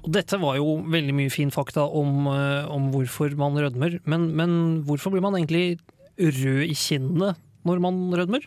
Og 0.09 0.13
dette 0.15 0.39
var 0.41 0.55
jo 0.57 0.81
veldig 0.89 1.13
mye 1.13 1.29
fin 1.29 1.51
fakta 1.53 1.85
om, 1.85 2.25
eh, 2.33 2.65
om 2.65 2.89
hvorfor 2.89 3.29
man 3.37 3.53
rødmer, 3.61 4.01
men, 4.09 4.33
men 4.33 4.81
hvorfor 4.87 5.13
blir 5.13 5.21
man 5.21 5.37
egentlig 5.37 5.77
rød 6.17 6.65
i 6.65 6.73
kinnene 6.73 7.37
når 7.67 7.79
man 7.83 7.99
rødmer? 8.17 8.39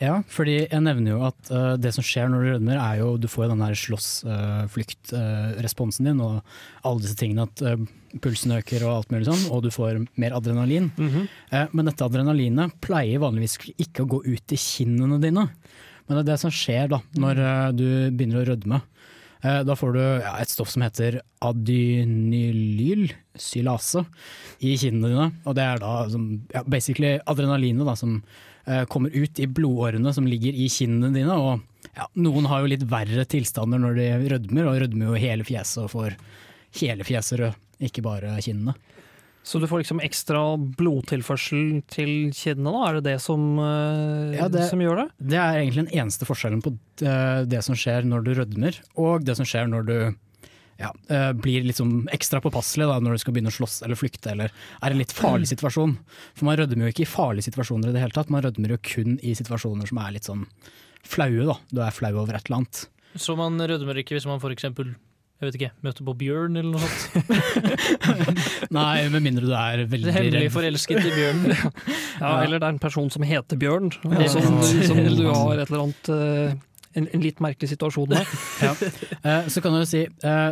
Ja, 0.00 0.22
fordi 0.32 0.64
jeg 0.64 0.80
nevner 0.80 1.12
jo 1.12 1.20
at 1.28 1.36
uh, 1.52 1.76
det 1.76 1.92
som 1.92 2.00
skjer 2.00 2.32
når 2.32 2.40
du 2.40 2.48
rødmer, 2.54 2.80
er 2.80 2.96
jo 3.02 3.20
du 3.20 3.28
får 3.28 3.50
den 3.50 3.60
der 3.60 3.76
slåss-flykt-responsen 3.76 6.08
din 6.08 6.24
og 6.24 6.40
alle 6.88 7.04
disse 7.04 7.20
tingene 7.20 7.44
at 7.44 7.60
uh, 7.60 7.76
pulsen 8.24 8.56
øker 8.56 8.80
og 8.86 8.94
alt 8.94 9.10
mulig 9.12 9.26
sånn, 9.28 9.44
og 9.52 9.60
du 9.66 9.70
får 9.74 10.00
mer 10.16 10.32
adrenalin. 10.38 10.90
Mhm. 10.96 11.28
Eh, 11.52 11.66
men 11.72 11.84
dette 11.86 12.06
adrenalinet 12.06 12.72
pleier 12.82 13.22
vanligvis 13.22 13.58
ikke 13.76 14.02
å 14.04 14.10
gå 14.16 14.22
ut 14.26 14.52
i 14.52 14.58
kinnene 14.58 15.20
dine. 15.22 15.48
Men 16.08 16.16
det 16.16 16.22
er 16.24 16.30
det 16.32 16.40
som 16.42 16.50
skjer 16.50 16.88
da, 16.90 16.98
når 17.14 17.34
eh, 17.44 17.72
du 17.76 18.10
begynner 18.10 18.40
å 18.40 18.48
rødme. 18.48 18.80
Eh, 19.42 19.62
da 19.64 19.76
får 19.76 19.92
du 19.96 20.00
ja, 20.00 20.38
et 20.40 20.48
stoff 20.52 20.70
som 20.72 20.82
heter 20.84 21.20
adynylylsylase 21.44 24.04
i 24.66 24.76
kinnene 24.80 25.08
dine. 25.08 25.30
Og 25.48 25.54
det 25.56 25.64
er 25.64 25.78
da 25.80 26.08
som, 26.12 26.22
ja, 26.52 26.62
basically 26.68 27.20
adrenalinet 27.30 27.86
da, 27.88 27.94
som 27.96 28.22
eh, 28.66 28.84
kommer 28.92 29.10
ut 29.14 29.40
i 29.40 29.46
blodårene 29.48 30.12
som 30.16 30.26
ligger 30.28 30.52
i 30.52 30.68
kinnene 30.72 31.14
dine. 31.16 31.34
Og 31.34 31.60
ja, 31.96 32.04
noen 32.20 32.46
har 32.50 32.58
jo 32.60 32.66
litt 32.74 32.90
verre 32.90 33.24
tilstander 33.28 33.78
når 33.80 33.92
de 33.96 34.28
rødmer, 34.34 34.64
og 34.68 34.80
rødmer 34.84 35.04
jo 35.08 35.24
hele 35.24 35.44
fjeset 35.48 35.84
og 35.86 35.92
får 35.94 36.10
hele 36.80 37.02
fjeset 37.06 37.38
rød, 37.40 37.54
ikke 37.88 38.02
bare 38.04 38.42
kinnene. 38.44 38.74
Så 39.42 39.58
du 39.58 39.66
får 39.66 39.80
liksom 39.82 40.00
ekstra 40.04 40.40
blodtilførsel 40.76 41.80
til 41.90 42.30
kinnene, 42.36 42.72
da? 42.74 42.88
Er 42.90 42.98
det 43.00 43.04
det 43.08 43.20
som, 43.24 43.58
eh, 43.58 44.36
Ja, 44.36 44.48
det- 44.48 44.68
som 44.68 44.78
gjør 44.78 44.96
det? 45.06 45.12
Det 45.28 45.38
er 45.38 45.54
egentlig 45.60 45.88
den 45.88 45.98
eneste 46.00 46.26
forskjellen 46.28 46.62
på 46.62 46.76
eh, 47.02 47.44
det 47.46 47.64
som 47.64 47.74
skjer 47.74 48.04
når 48.04 48.24
du 48.24 48.34
rødmer, 48.34 48.78
og 48.96 49.24
det 49.24 49.36
som 49.36 49.46
skjer 49.46 49.66
når 49.68 49.86
du 49.86 50.14
ja, 50.78 50.92
eh, 51.08 51.32
blir 51.32 51.64
liksom 51.64 52.08
ekstra 52.08 52.40
påpasselig 52.40 52.86
da, 52.88 52.98
når 53.00 53.12
du 53.12 53.18
skal 53.18 53.34
begynne 53.34 53.52
å 53.52 53.56
slåss 53.58 53.82
eller 53.84 53.96
flykte 53.96 54.30
eller 54.32 54.50
er 54.82 54.88
i 54.88 54.92
en 54.92 54.98
litt 54.98 55.12
farlig 55.12 55.48
situasjon. 55.48 55.98
For 56.34 56.44
man 56.44 56.56
rødmer 56.56 56.88
jo 56.88 56.92
ikke 56.92 57.04
i 57.04 57.10
farlige 57.10 57.48
situasjoner 57.50 57.90
i 57.90 57.92
det 57.92 58.00
hele 58.00 58.16
tatt, 58.16 58.30
man 58.30 58.42
rødmer 58.42 58.68
jo 58.70 58.78
kun 58.78 59.18
i 59.22 59.34
situasjoner 59.36 59.88
som 59.88 59.98
er 59.98 60.12
litt 60.12 60.24
sånn 60.24 60.46
flaue. 61.04 61.44
da. 61.46 61.58
Du 61.72 61.80
er 61.80 61.90
flau 61.90 62.12
over 62.16 62.34
et 62.34 62.44
eller 62.48 62.60
annet. 62.62 62.86
Så 63.16 63.36
man 63.36 63.58
rødmer 63.58 63.96
ikke 64.00 64.16
hvis 64.16 64.26
man 64.26 64.40
eksempel 64.40 64.94
jeg 65.40 65.48
vet 65.48 65.56
ikke, 65.56 65.70
møte 65.86 66.04
på 66.04 66.12
bjørn 66.20 66.56
eller 66.60 66.74
noe 66.74 66.88
sånt. 66.92 68.70
Nei, 68.76 69.08
med 69.12 69.22
mindre 69.24 69.46
du 69.48 69.54
er 69.56 69.82
veldig 69.88 70.12
Hemmelig 70.14 70.50
forelsket 70.54 71.00
i 71.08 71.12
bjørn. 71.14 71.46
Ja, 72.20 72.34
eller 72.44 72.60
det 72.60 72.66
er 72.66 72.74
en 72.74 72.80
person 72.82 73.06
som 73.12 73.22
heter 73.24 73.56
Bjørn, 73.56 73.86
Ja. 74.04 74.26
som, 74.28 74.58
som 74.84 74.98
du 75.20 75.22
har 75.30 75.56
et 75.62 75.70
eller 75.70 75.86
annet 75.86 76.10
eh, 76.12 76.58
en, 77.00 77.06
en 77.16 77.22
litt 77.24 77.38
merkelig 77.40 77.70
situasjon 77.72 78.10
med. 78.12 78.34
Ja. 78.60 78.74
Eh, 79.22 79.48
så 79.48 79.62
kan 79.64 79.72
du 79.72 79.80
jo 79.80 79.86
si 79.88 80.02
eh, 80.04 80.50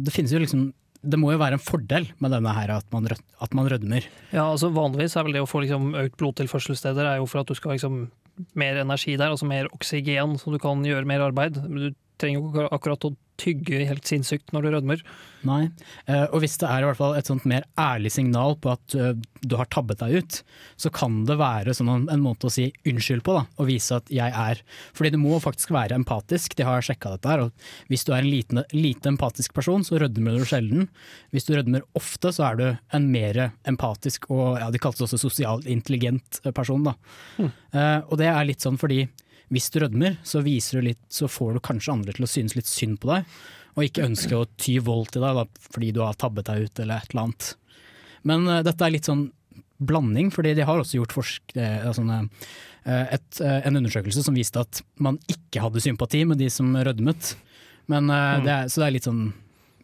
Det 0.00 0.14
finnes 0.14 0.32
jo 0.32 0.40
liksom 0.40 0.62
Det 1.04 1.18
må 1.20 1.34
jo 1.34 1.40
være 1.42 1.58
en 1.58 1.62
fordel 1.66 2.06
med 2.24 2.32
denne 2.32 2.54
her 2.56 2.72
at 2.78 2.86
man, 2.94 3.04
rød, 3.10 3.20
at 3.44 3.52
man 3.58 3.68
rødmer. 3.68 4.06
Ja, 4.32 4.46
altså 4.46 4.70
Vanligvis 4.72 5.18
er 5.20 5.26
vel 5.28 5.36
det 5.36 5.42
å 5.44 5.50
få 5.50 5.60
liksom 5.66 5.90
økt 6.06 6.16
blodtilførselssteder 6.22 7.10
er 7.10 7.20
jo 7.20 7.28
for 7.28 7.42
at 7.42 7.52
du 7.52 7.58
skal 7.58 7.74
ha 7.74 7.76
liksom 7.76 8.06
mer 8.58 8.80
energi 8.80 9.18
der, 9.20 9.28
altså 9.34 9.46
mer 9.46 9.68
oksygen, 9.76 10.38
så 10.40 10.50
du 10.50 10.56
kan 10.62 10.80
gjøre 10.88 11.04
mer 11.06 11.22
arbeid. 11.28 11.60
Men 11.68 11.76
du 11.90 12.00
trenger 12.18 12.40
jo 12.40 12.48
ikke 12.48 12.64
akkurat 12.74 13.04
å 13.06 13.12
tygge 13.40 13.84
helt 13.88 14.06
sinnssykt 14.08 14.52
når 14.54 14.64
du 14.64 14.74
rødmer. 14.74 15.04
Nei. 15.44 15.68
Eh, 16.08 16.24
og 16.30 16.40
hvis 16.42 16.56
det 16.60 16.68
er 16.70 16.82
i 16.82 16.86
hvert 16.88 16.98
fall 16.98 17.16
et 17.18 17.28
sånt 17.28 17.44
mer 17.48 17.66
ærlig 17.80 18.12
signal 18.14 18.56
på 18.62 18.72
at 18.72 18.96
eh, 18.96 19.12
du 19.44 19.56
har 19.58 19.68
tabbet 19.72 20.00
deg 20.00 20.22
ut, 20.22 20.38
så 20.80 20.90
kan 20.94 21.22
det 21.28 21.36
være 21.40 21.74
sånn 21.76 22.08
en, 22.08 22.22
måte 22.24 22.48
å 22.48 22.52
si 22.52 22.70
unnskyld 22.88 23.24
på, 23.26 23.34
da, 23.36 23.44
og 23.60 23.68
vise 23.68 23.98
at 23.98 24.08
jeg 24.12 24.32
er 24.32 24.62
Fordi 24.96 25.12
det 25.12 25.20
må 25.20 25.36
faktisk 25.42 25.74
være 25.74 25.98
empatisk, 25.98 26.56
de 26.56 26.66
har 26.66 26.84
sjekka 26.84 27.14
dette 27.14 27.30
her. 27.30 27.44
Og 27.46 27.90
hvis 27.92 28.06
du 28.06 28.14
er 28.14 28.22
en 28.22 28.30
liten, 28.30 28.62
lite 28.72 29.12
empatisk 29.12 29.54
person, 29.56 29.84
så 29.84 30.00
rødmer 30.00 30.38
du 30.38 30.48
sjelden. 30.48 30.88
Hvis 31.34 31.48
du 31.48 31.54
rødmer 31.56 31.84
ofte, 31.98 32.32
så 32.32 32.48
er 32.50 32.60
du 32.60 32.66
en 32.96 33.10
mer 33.12 33.50
empatisk 33.68 34.30
og 34.32 34.60
ja, 34.62 34.70
de 34.72 34.80
kalles 34.80 35.04
også 35.04 35.20
sosialt 35.20 35.68
intelligent 35.70 36.40
person. 36.56 36.84
Da. 36.84 36.96
Mm. 37.38 37.50
og 38.10 38.16
det 38.20 38.26
er 38.28 38.46
litt 38.46 38.64
sånn 38.64 38.76
fordi 38.80 39.04
hvis 39.54 39.70
du 39.70 39.80
rødmer, 39.82 40.18
så, 40.26 40.42
viser 40.44 40.80
du 40.80 40.88
litt, 40.90 41.02
så 41.12 41.28
får 41.30 41.54
du 41.56 41.62
kanskje 41.64 41.94
andre 41.94 42.14
til 42.16 42.26
å 42.26 42.30
synes 42.30 42.56
litt 42.58 42.70
synd 42.70 42.98
på 43.02 43.12
deg, 43.12 43.30
og 43.74 43.86
ikke 43.86 44.06
ønske 44.06 44.38
å 44.38 44.48
ty 44.60 44.76
vold 44.82 45.12
til 45.14 45.24
deg 45.24 45.38
da, 45.38 45.46
fordi 45.74 45.92
du 45.94 46.02
har 46.04 46.18
tabbet 46.18 46.50
deg 46.50 46.66
ut 46.66 46.82
eller 46.82 47.02
et 47.02 47.14
eller 47.14 47.24
annet. 47.24 47.48
Men 48.28 48.46
uh, 48.50 48.60
dette 48.66 48.86
er 48.86 48.94
litt 48.94 49.08
sånn 49.10 49.28
blanding, 49.84 50.30
fordi 50.34 50.54
de 50.56 50.66
har 50.66 50.80
også 50.80 51.00
gjort 51.00 51.14
forsk 51.16 51.56
uh, 51.58 51.90
sånne, 51.94 52.20
uh, 52.86 53.06
et, 53.16 53.40
eh, 53.42 53.58
en 53.66 53.80
undersøkelse 53.80 54.22
som 54.24 54.36
viste 54.38 54.62
at 54.62 54.80
man 55.02 55.18
ikke 55.30 55.64
hadde 55.64 55.82
sympati 55.82 56.22
med 56.28 56.38
de 56.40 56.48
som 56.52 56.70
rødmet. 56.74 57.34
Men, 57.90 58.08
mm. 58.08 58.44
det 58.46 58.52
er, 58.54 58.70
så 58.72 58.80
det 58.80 58.86
er 58.86 58.94
litt 58.94 59.08
sånn 59.10 59.24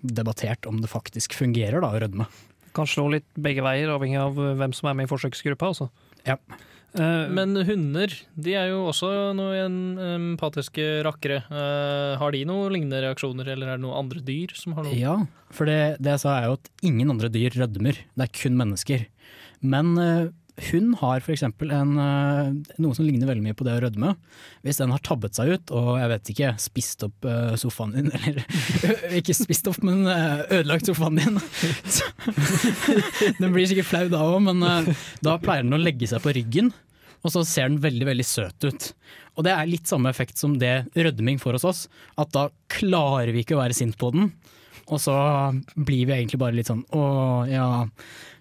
debattert 0.01 0.65
om 0.71 0.79
det 0.81 0.89
faktisk 0.89 1.35
fungerer 1.37 1.83
da, 1.85 1.91
å 1.93 2.01
rødme. 2.01 2.29
Kan 2.77 2.89
slå 2.89 3.11
litt 3.13 3.27
begge 3.37 3.65
veier, 3.67 3.91
avhengig 3.93 4.21
av 4.23 4.39
hvem 4.39 4.73
som 4.77 4.89
er 4.89 4.97
med 4.97 5.09
i 5.09 5.11
forsøksgruppa. 5.11 5.75
Altså. 5.75 5.91
Ja. 6.25 6.39
Eh, 6.99 7.29
Men 7.31 7.55
hunder 7.55 8.11
de 8.35 8.55
er 8.59 8.71
jo 8.73 8.81
også 8.91 9.11
noen 9.39 9.77
empatiske 10.01 10.87
rakkere. 11.07 11.43
Eh, 11.47 12.19
har 12.19 12.35
de 12.35 12.43
noen 12.49 12.73
lignende 12.75 13.03
reaksjoner, 13.05 13.47
eller 13.53 13.71
er 13.71 13.79
det 13.79 13.85
noen 13.85 14.01
andre 14.05 14.23
dyr 14.27 14.55
som 14.59 14.75
har 14.75 14.89
noe? 14.89 14.97
Ja, 14.99 15.17
for 15.55 15.71
det, 15.71 16.01
det 16.03 16.17
jeg 16.17 16.25
sa 16.25 16.39
er 16.41 16.51
jo 16.51 16.59
at 16.59 16.71
ingen 16.83 17.13
andre 17.15 17.31
dyr 17.31 17.55
rødmer, 17.55 18.01
det 18.17 18.27
er 18.27 18.35
kun 18.43 18.59
mennesker. 18.59 19.07
Men 19.63 19.95
eh, 20.03 20.29
hun 20.71 20.93
har 21.01 21.23
f.eks. 21.23 21.45
noe 21.47 22.97
som 22.97 23.07
ligner 23.07 23.29
veldig 23.29 23.45
mye 23.45 23.57
på 23.57 23.67
det 23.67 23.77
å 23.77 23.83
rødme. 23.85 24.13
Hvis 24.67 24.81
den 24.81 24.93
har 24.95 25.03
tabbet 25.07 25.39
seg 25.39 25.55
ut 25.55 25.73
og 25.77 25.91
jeg 26.01 26.11
vet 26.13 26.33
ikke, 26.35 26.51
spist 26.63 27.07
opp 27.07 27.29
eh, 27.29 27.57
sofaen 27.61 27.97
din, 27.97 28.11
eller 28.19 29.17
ikke 29.21 29.37
spist 29.37 29.71
opp, 29.71 29.81
men 29.87 30.05
eh, 30.11 30.45
ødelagt 30.61 30.91
sofaen 30.91 31.21
din 31.21 31.41
Den 33.41 33.55
blir 33.55 33.69
sikkert 33.71 33.91
flau 33.91 34.07
da 34.13 34.23
òg, 34.27 34.39
men 34.51 34.63
eh, 34.67 35.05
da 35.25 35.39
pleier 35.43 35.67
den 35.67 35.79
å 35.79 35.83
legge 35.83 36.09
seg 36.11 36.23
på 36.25 36.35
ryggen, 36.37 36.73
og 37.21 37.35
så 37.35 37.45
ser 37.45 37.69
den 37.69 37.83
veldig 37.83 38.07
veldig 38.09 38.27
søt 38.27 38.65
ut. 38.65 38.93
Og 39.37 39.45
det 39.47 39.53
er 39.55 39.69
litt 39.69 39.89
samme 39.89 40.11
effekt 40.13 40.41
som 40.41 40.57
det 40.61 40.91
rødming 40.97 41.41
får 41.41 41.59
hos 41.59 41.69
oss, 41.69 41.83
at 42.21 42.33
da 42.35 42.49
klarer 42.73 43.33
vi 43.35 43.45
ikke 43.45 43.57
å 43.59 43.63
være 43.63 43.77
sint 43.77 43.99
på 44.01 44.13
den. 44.17 44.33
Og 44.91 44.99
så 44.99 45.15
blir 45.77 46.09
vi 46.09 46.17
egentlig 46.17 46.41
bare 46.43 46.57
litt 46.57 46.71
sånn 46.71 46.83
å 46.97 47.05
ja, 47.47 47.69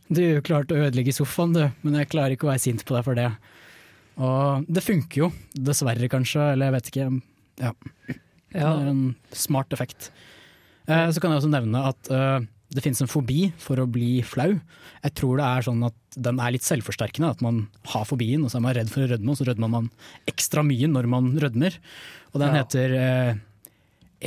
du 0.09 0.23
klarte 0.45 0.75
å 0.75 0.83
ødelegge 0.87 1.13
sofaen 1.13 1.53
du, 1.55 1.63
men 1.85 1.99
jeg 2.01 2.09
klarer 2.11 2.33
ikke 2.35 2.47
å 2.47 2.51
være 2.51 2.63
sint 2.63 2.85
på 2.87 2.95
deg 2.97 3.05
for 3.05 3.17
det. 3.19 3.29
Og 4.19 4.65
det 4.67 4.83
funker 4.83 5.21
jo, 5.25 5.31
dessverre 5.55 6.09
kanskje, 6.11 6.51
eller 6.53 6.69
jeg 6.69 6.75
vet 6.77 6.89
ikke. 6.91 7.09
Ja. 7.61 7.73
Det 8.49 8.63
er 8.65 8.87
en 8.89 9.03
smart 9.37 9.71
effekt. 9.75 10.09
Eh, 10.89 11.07
så 11.13 11.21
kan 11.21 11.31
jeg 11.31 11.43
også 11.43 11.51
nevne 11.53 11.83
at 11.91 12.09
eh, 12.11 12.39
det 12.73 12.83
finnes 12.85 13.01
en 13.05 13.09
fobi 13.11 13.51
for 13.61 13.79
å 13.81 13.85
bli 13.89 14.19
flau. 14.25 14.55
Jeg 15.05 15.13
tror 15.17 15.37
det 15.39 15.45
er 15.47 15.65
sånn 15.69 15.85
at 15.87 16.17
den 16.19 16.41
er 16.41 16.51
litt 16.55 16.65
selvforsterkende, 16.65 17.29
at 17.37 17.43
man 17.45 17.61
har 17.93 18.07
fobien 18.09 18.43
og 18.43 18.51
så 18.51 18.57
er 18.59 18.65
man 18.65 18.75
redd 18.77 18.89
for 18.91 19.05
å 19.05 19.11
rødme, 19.13 19.31
og 19.31 19.39
så 19.39 19.47
rødmer 19.51 19.71
man 19.77 19.91
ekstra 20.29 20.65
mye 20.65 20.89
når 20.91 21.07
man 21.13 21.29
rødmer. 21.39 21.77
Og 22.33 22.41
den 22.41 22.55
Ja. 22.57 22.63
heter 22.63 22.95
eh, 22.99 23.35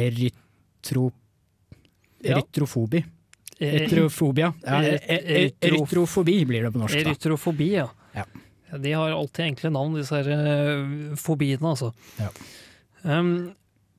erytro, 0.07 1.11
erytrofobi. 2.23 3.03
Eh, 3.03 3.11
Erytrofobia. 3.62 4.53
Ja, 4.66 4.81
er- 4.83 4.98
e- 4.98 5.01
e- 5.07 5.22
erytrof- 5.38 5.87
erytrofobi 5.87 6.37
blir 6.48 6.62
det 6.66 6.72
på 6.75 6.83
norsk. 6.83 6.96
Erytrofobi, 7.01 7.70
ja. 7.79 7.88
Ja. 8.16 8.25
De 8.79 8.92
har 8.96 9.11
alltid 9.12 9.44
enkle 9.51 9.70
navn, 9.70 9.94
disse 9.98 10.16
her 10.16 10.29
eh, 10.33 11.16
fobiene, 11.20 11.75
altså. 11.75 11.92
Ja. 12.18 12.31
Um, 13.05 13.53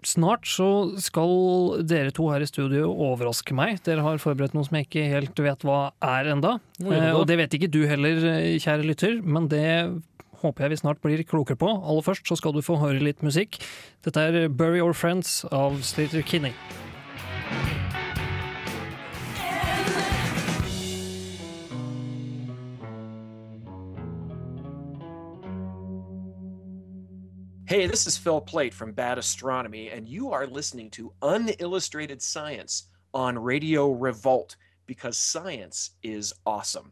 snart 0.04 0.48
så 0.50 0.68
skal 1.00 1.84
dere 1.88 2.12
to 2.12 2.26
her 2.32 2.42
i 2.44 2.48
studio 2.50 2.90
overraske 2.92 3.54
meg. 3.56 3.82
Dere 3.86 4.02
har 4.04 4.18
forberedt 4.20 4.54
noe 4.58 4.66
som 4.68 4.76
jeg 4.80 4.88
ikke 4.90 5.06
helt 5.12 5.40
vet 5.46 5.64
hva 5.68 5.92
er 6.02 6.32
enda. 6.34 6.58
Eh, 6.84 7.12
og 7.16 7.28
det 7.30 7.38
vet 7.40 7.54
ikke 7.60 7.70
du 7.72 7.84
heller, 7.88 8.18
eh, 8.34 8.58
kjære 8.60 8.84
lytter, 8.90 9.22
men 9.24 9.48
det 9.48 9.68
håper 10.44 10.66
jeg 10.66 10.74
vi 10.74 10.82
snart 10.82 11.00
blir 11.06 11.24
klokere 11.24 11.56
på. 11.56 11.70
Aller 11.70 12.04
først 12.04 12.26
så 12.28 12.36
skal 12.36 12.52
du 12.52 12.60
få 12.66 12.76
høre 12.82 13.00
litt 13.00 13.22
musikk. 13.24 13.62
Dette 14.04 14.18
er 14.20 14.50
Bury 14.50 14.82
Your 14.82 14.94
Friends 14.94 15.46
av 15.52 15.80
Slater 15.86 16.22
Kinney. 16.26 16.52
Hey, 27.74 27.88
this 27.88 28.06
is 28.06 28.16
Phil 28.20 28.40
Plate 28.40 28.72
from 28.72 28.92
Bad 28.92 29.18
Astronomy, 29.18 29.90
and 29.90 30.08
you 30.08 30.32
are 30.32 30.46
listening 30.46 30.92
to 30.92 31.12
Unillustrated 31.24 32.22
Science 32.22 32.84
on 33.16 33.36
Radio 33.36 33.90
Revolt 33.94 34.58
because 34.86 35.18
science 35.18 35.90
is 36.04 36.34
awesome. 36.46 36.92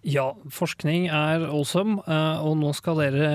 Ja, 0.00 0.32
forskning 0.48 1.10
er 1.10 1.44
awesome, 1.50 2.00
eh, 2.06 2.40
og 2.40 2.56
nå 2.62 2.72
skal 2.72 2.96
dere, 2.96 3.28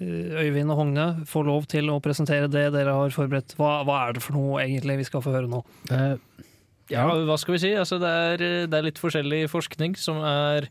eh, 0.00 0.46
Øyvind 0.46 0.70
og 0.70 0.76
Hogne, 0.80 1.26
få 1.26 1.42
lov 1.44 1.68
til 1.68 1.92
å 1.92 2.00
presentere 2.00 2.48
det 2.48 2.72
dere 2.72 2.96
har 2.96 3.12
forberedt. 3.12 3.52
Hva, 3.60 3.84
hva 3.84 4.08
er 4.08 4.16
det 4.16 4.22
for 4.22 4.32
noe 4.32 4.64
egentlig 4.64 4.96
vi 5.02 5.10
skal 5.10 5.20
få 5.20 5.36
høre 5.36 5.46
nå? 5.46 5.60
Eh, 5.90 6.16
Ja, 6.90 7.04
hva 7.12 7.36
skal 7.38 7.52
vi 7.52 7.58
si? 7.58 7.74
Altså, 7.76 8.00
det, 8.00 8.08
er, 8.08 8.66
det 8.66 8.74
er 8.80 8.88
litt 8.88 8.98
forskjellig 8.98 9.44
forskning 9.52 9.94
som 9.96 10.16
er, 10.24 10.64
er 10.64 10.70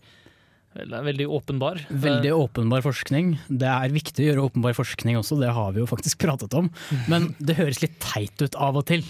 veldig 0.76 1.28
åpenbar. 1.28 1.82
Veldig 1.90 2.32
åpenbar 2.36 2.84
forskning. 2.86 3.34
Det 3.48 3.68
er 3.68 3.92
viktig 3.94 4.24
å 4.24 4.30
gjøre 4.30 4.46
åpenbar 4.48 4.78
forskning 4.78 5.20
også, 5.20 5.40
det 5.42 5.52
har 5.56 5.74
vi 5.76 5.84
jo 5.84 5.90
faktisk 5.90 6.22
pratet 6.26 6.54
om. 6.58 6.72
Men 7.12 7.32
det 7.40 7.58
høres 7.60 7.82
litt 7.84 8.00
teit 8.04 8.42
ut 8.42 8.56
av 8.56 8.80
og 8.80 8.88
til. 8.92 9.04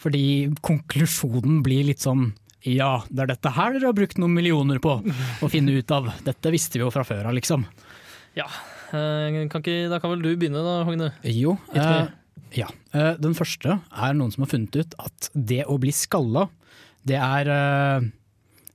Fordi 0.00 0.48
konklusjonen 0.64 1.62
blir 1.64 1.86
litt 1.90 2.04
sånn 2.04 2.30
ja, 2.66 3.04
det 3.14 3.22
er 3.22 3.28
dette 3.30 3.50
her 3.54 3.76
dere 3.76 3.86
har 3.92 3.94
brukt 3.94 4.18
noen 4.18 4.32
millioner 4.34 4.80
på 4.82 4.96
å 4.98 5.48
finne 5.52 5.76
ut 5.76 5.92
av. 5.94 6.08
Dette 6.26 6.50
visste 6.50 6.80
vi 6.80 6.82
jo 6.82 6.90
fra 6.90 7.04
før 7.06 7.28
av, 7.28 7.36
liksom. 7.36 7.62
Ja, 8.34 8.48
eh, 8.90 9.46
kan 9.52 9.62
ikke, 9.62 9.86
Da 9.92 10.00
kan 10.02 10.10
vel 10.10 10.24
du 10.24 10.32
begynne, 10.34 10.64
da, 10.66 10.80
Hogne? 10.88 11.12
Jo, 11.22 11.54
eh, 11.78 12.08
ja. 12.58 12.66
Eh, 12.90 13.12
den 13.22 13.36
første 13.38 13.78
er 13.78 14.18
noen 14.18 14.34
som 14.34 14.42
har 14.42 14.50
funnet 14.50 14.74
ut 14.74 14.96
at 14.98 15.30
det 15.34 15.62
å 15.70 15.78
bli 15.78 15.94
skalla, 15.94 16.48
det 17.06 17.20
er 17.22 17.52
eh, 17.54 18.08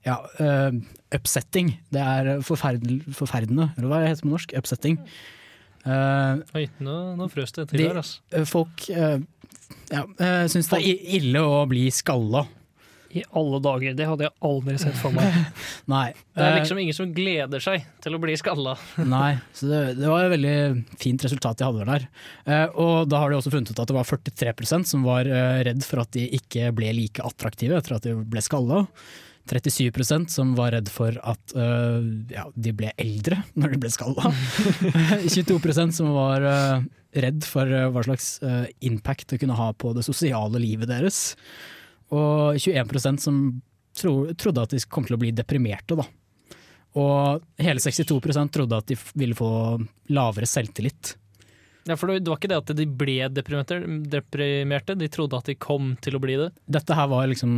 ja, 0.07 0.17
uh, 0.41 0.71
upsetting. 1.15 1.75
Det 1.93 2.01
er 2.01 2.31
forferdende, 2.45 3.69
eller 3.75 3.89
hva 3.91 4.01
heter 4.05 4.21
det 4.21 4.27
på 4.27 4.33
norsk? 4.33 4.55
Upsetting. 4.57 4.97
Uh, 5.81 6.41
Oi, 6.57 6.67
nå, 6.83 6.95
nå 7.17 7.27
frøs 7.33 7.53
det 7.57 7.67
til 7.71 7.81
De- 7.81 7.89
her, 7.89 8.01
altså. 8.03 8.21
Eh, 8.37 8.45
Folk 8.49 8.85
uh, 8.93 9.17
ja, 9.89 10.03
uh, 10.05 10.47
syns 10.51 10.69
det 10.69 10.81
er 10.81 11.05
ille 11.19 11.41
å 11.41 11.63
bli 11.69 11.87
skalla. 11.93 12.45
I 13.11 13.23
alle 13.35 13.57
dager, 13.59 13.95
det 13.97 14.05
hadde 14.07 14.23
jeg 14.23 14.31
aldri 14.47 14.77
sett 14.79 14.95
for 14.95 15.11
meg. 15.11 15.33
Nei. 15.91 16.13
Det 16.31 16.43
er 16.45 16.53
eh, 16.53 16.59
liksom 16.61 16.79
ingen 16.79 16.95
som 16.95 17.09
gleder 17.11 17.63
seg 17.63 17.83
til 18.03 18.15
å 18.15 18.21
bli 18.23 18.37
skalla. 18.39 18.77
nei. 19.03 19.33
Så 19.57 19.67
det, 19.67 19.81
det 19.99 20.07
var 20.07 20.23
et 20.23 20.31
veldig 20.31 20.53
fint 21.01 21.25
resultat 21.27 21.59
de 21.59 21.67
hadde 21.67 21.87
der. 21.89 22.05
Eh, 22.45 22.77
og 22.79 23.09
da 23.11 23.19
har 23.19 23.33
de 23.33 23.41
også 23.41 23.51
funnet 23.51 23.73
ut 23.73 23.81
at 23.83 23.91
det 23.91 23.97
var 23.97 24.07
43% 24.07 24.87
som 24.93 25.03
var 25.03 25.27
eh, 25.27 25.59
redd 25.67 25.83
for 25.83 26.05
at 26.05 26.13
de 26.15 26.23
ikke 26.39 26.71
ble 26.77 26.93
like 27.01 27.25
attraktive 27.25 27.75
etter 27.81 27.97
at 27.97 28.07
de 28.07 28.15
ble 28.15 28.45
skalla. 28.45 28.85
37% 29.51 30.31
som 30.31 30.53
var 30.55 30.71
redd 30.75 30.89
for 30.91 31.17
at 31.27 31.53
uh, 31.57 31.99
ja, 32.31 32.45
de 32.55 32.73
ble 32.75 32.93
eldre 33.01 33.41
når 33.59 33.75
de 33.75 33.81
ble 33.83 33.91
skalla. 33.93 34.31
22% 35.35 35.97
som 35.97 36.13
var 36.15 36.45
uh, 36.45 36.85
redd 37.11 37.43
for 37.47 37.67
uh, 37.67 37.89
hva 37.91 38.05
slags 38.07 38.33
impact 38.79 39.33
det 39.33 39.41
kunne 39.43 39.59
ha 39.59 39.71
på 39.73 39.93
det 39.97 40.05
sosiale 40.07 40.61
livet 40.63 40.91
deres. 40.91 41.35
Og 42.15 42.57
21% 42.59 43.23
som 43.23 43.43
tro, 43.97 44.15
trodde 44.39 44.65
at 44.65 44.75
de 44.75 44.81
kom 44.87 45.07
til 45.07 45.17
å 45.17 45.21
bli 45.21 45.33
deprimerte. 45.35 45.99
Da. 45.99 46.07
Og 46.99 47.43
hele 47.61 47.79
62% 47.79 48.51
trodde 48.51 48.79
at 48.79 48.91
de 48.91 48.97
ville 49.19 49.37
få 49.37 49.51
lavere 50.11 50.49
selvtillit. 50.49 51.15
Ja, 51.89 51.95
for 51.97 52.11
det 52.11 52.29
var 52.29 52.37
ikke 52.37 52.51
det 52.51 52.59
at 52.59 52.73
de 52.77 52.85
ble 52.85 53.15
deprimerte, 53.33 54.95
de 54.99 55.07
trodde 55.09 55.39
at 55.39 55.47
de 55.49 55.55
kom 55.57 55.95
til 56.03 56.17
å 56.17 56.21
bli 56.21 56.35
det. 56.37 56.51
Dette 56.69 56.97
her 56.97 57.07
var 57.09 57.29
liksom 57.31 57.55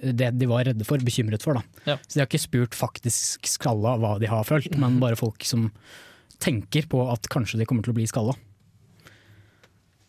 det 0.00 0.30
de 0.40 0.48
var 0.48 0.64
redde 0.70 0.86
for, 0.88 1.02
bekymret 1.04 1.44
for. 1.44 1.60
Da. 1.60 1.82
Ja. 1.92 1.98
Så 2.06 2.16
de 2.16 2.22
har 2.22 2.30
ikke 2.30 2.40
spurt 2.46 2.78
faktisk 2.78 3.50
skalla 3.50 3.98
hva 4.00 4.14
de 4.22 4.30
har 4.32 4.48
følt, 4.48 4.72
men 4.80 4.96
bare 5.02 5.20
folk 5.20 5.44
som 5.44 5.68
tenker 6.42 6.88
på 6.90 7.04
at 7.12 7.28
kanskje 7.32 7.60
de 7.60 7.68
kommer 7.68 7.84
til 7.84 7.92
å 7.92 7.98
bli 8.00 8.08
skalla. 8.08 8.34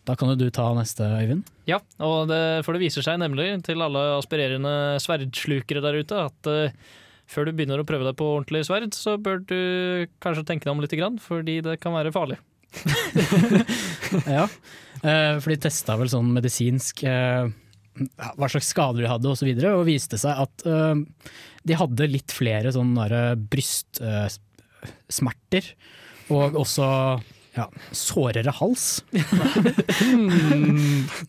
Da 0.04 0.16
kan 0.20 0.32
jo 0.32 0.36
du 0.36 0.50
ta 0.52 0.66
neste, 0.76 1.04
Øyvind. 1.04 1.46
Ja, 1.68 1.78
og 2.04 2.28
det, 2.28 2.40
for 2.66 2.76
det 2.76 2.82
viser 2.82 3.04
seg 3.04 3.20
nemlig 3.22 3.46
til 3.64 3.80
alle 3.84 4.02
aspirerende 4.18 4.98
sverdslukere 5.00 5.80
der 5.84 6.00
ute 6.00 6.18
at 6.26 6.50
uh, 6.50 6.90
før 7.30 7.48
du 7.48 7.54
begynner 7.56 7.80
å 7.80 7.86
prøve 7.88 8.04
deg 8.08 8.18
på 8.18 8.26
ordentlig 8.34 8.66
sverd, 8.68 8.92
så 8.96 9.16
bør 9.16 9.40
du 9.48 9.60
kanskje 10.24 10.44
tenke 10.48 10.68
deg 10.68 10.74
om 10.74 10.84
litt, 10.84 11.24
fordi 11.24 11.60
det 11.64 11.78
kan 11.80 11.96
være 11.96 12.12
farlig. 12.12 12.36
Ja, 14.36 14.44
eh, 15.02 15.40
for 15.42 15.50
de 15.50 15.56
testa 15.66 15.96
vel 16.00 16.10
sånn 16.12 16.34
medisinsk 16.34 16.96
eh, 17.08 17.44
hva 17.94 18.48
slags 18.50 18.72
skader 18.72 19.02
de 19.04 19.10
hadde 19.10 19.28
osv., 19.30 19.34
og, 19.34 19.38
så 19.38 19.48
videre, 19.48 19.76
og 19.78 19.88
viste 19.88 20.16
seg 20.20 20.32
at 20.44 20.56
eh, 20.66 20.94
de 21.64 21.74
hadde 21.78 22.10
litt 22.10 22.30
flere 22.34 22.72
sånne 22.74 23.22
brystsmerter, 23.50 25.64
og 26.34 26.48
også 26.64 26.86
ja, 27.54 27.66
sårere 27.94 28.52
hals. 28.58 28.86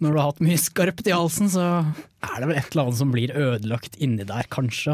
Når 0.01 0.09
du 0.09 0.17
har 0.17 0.25
hatt 0.25 0.41
mye 0.43 0.57
skarpt 0.59 1.07
i 1.07 1.13
halsen, 1.13 1.47
så 1.53 1.63
er 2.25 2.37
det 2.41 2.47
vel 2.49 2.57
et 2.57 2.69
eller 2.71 2.83
annet 2.87 3.01
som 3.01 3.11
blir 3.13 3.35
ødelagt 3.35 3.93
inni 4.01 4.25
der, 4.27 4.45
kanskje. 4.51 4.93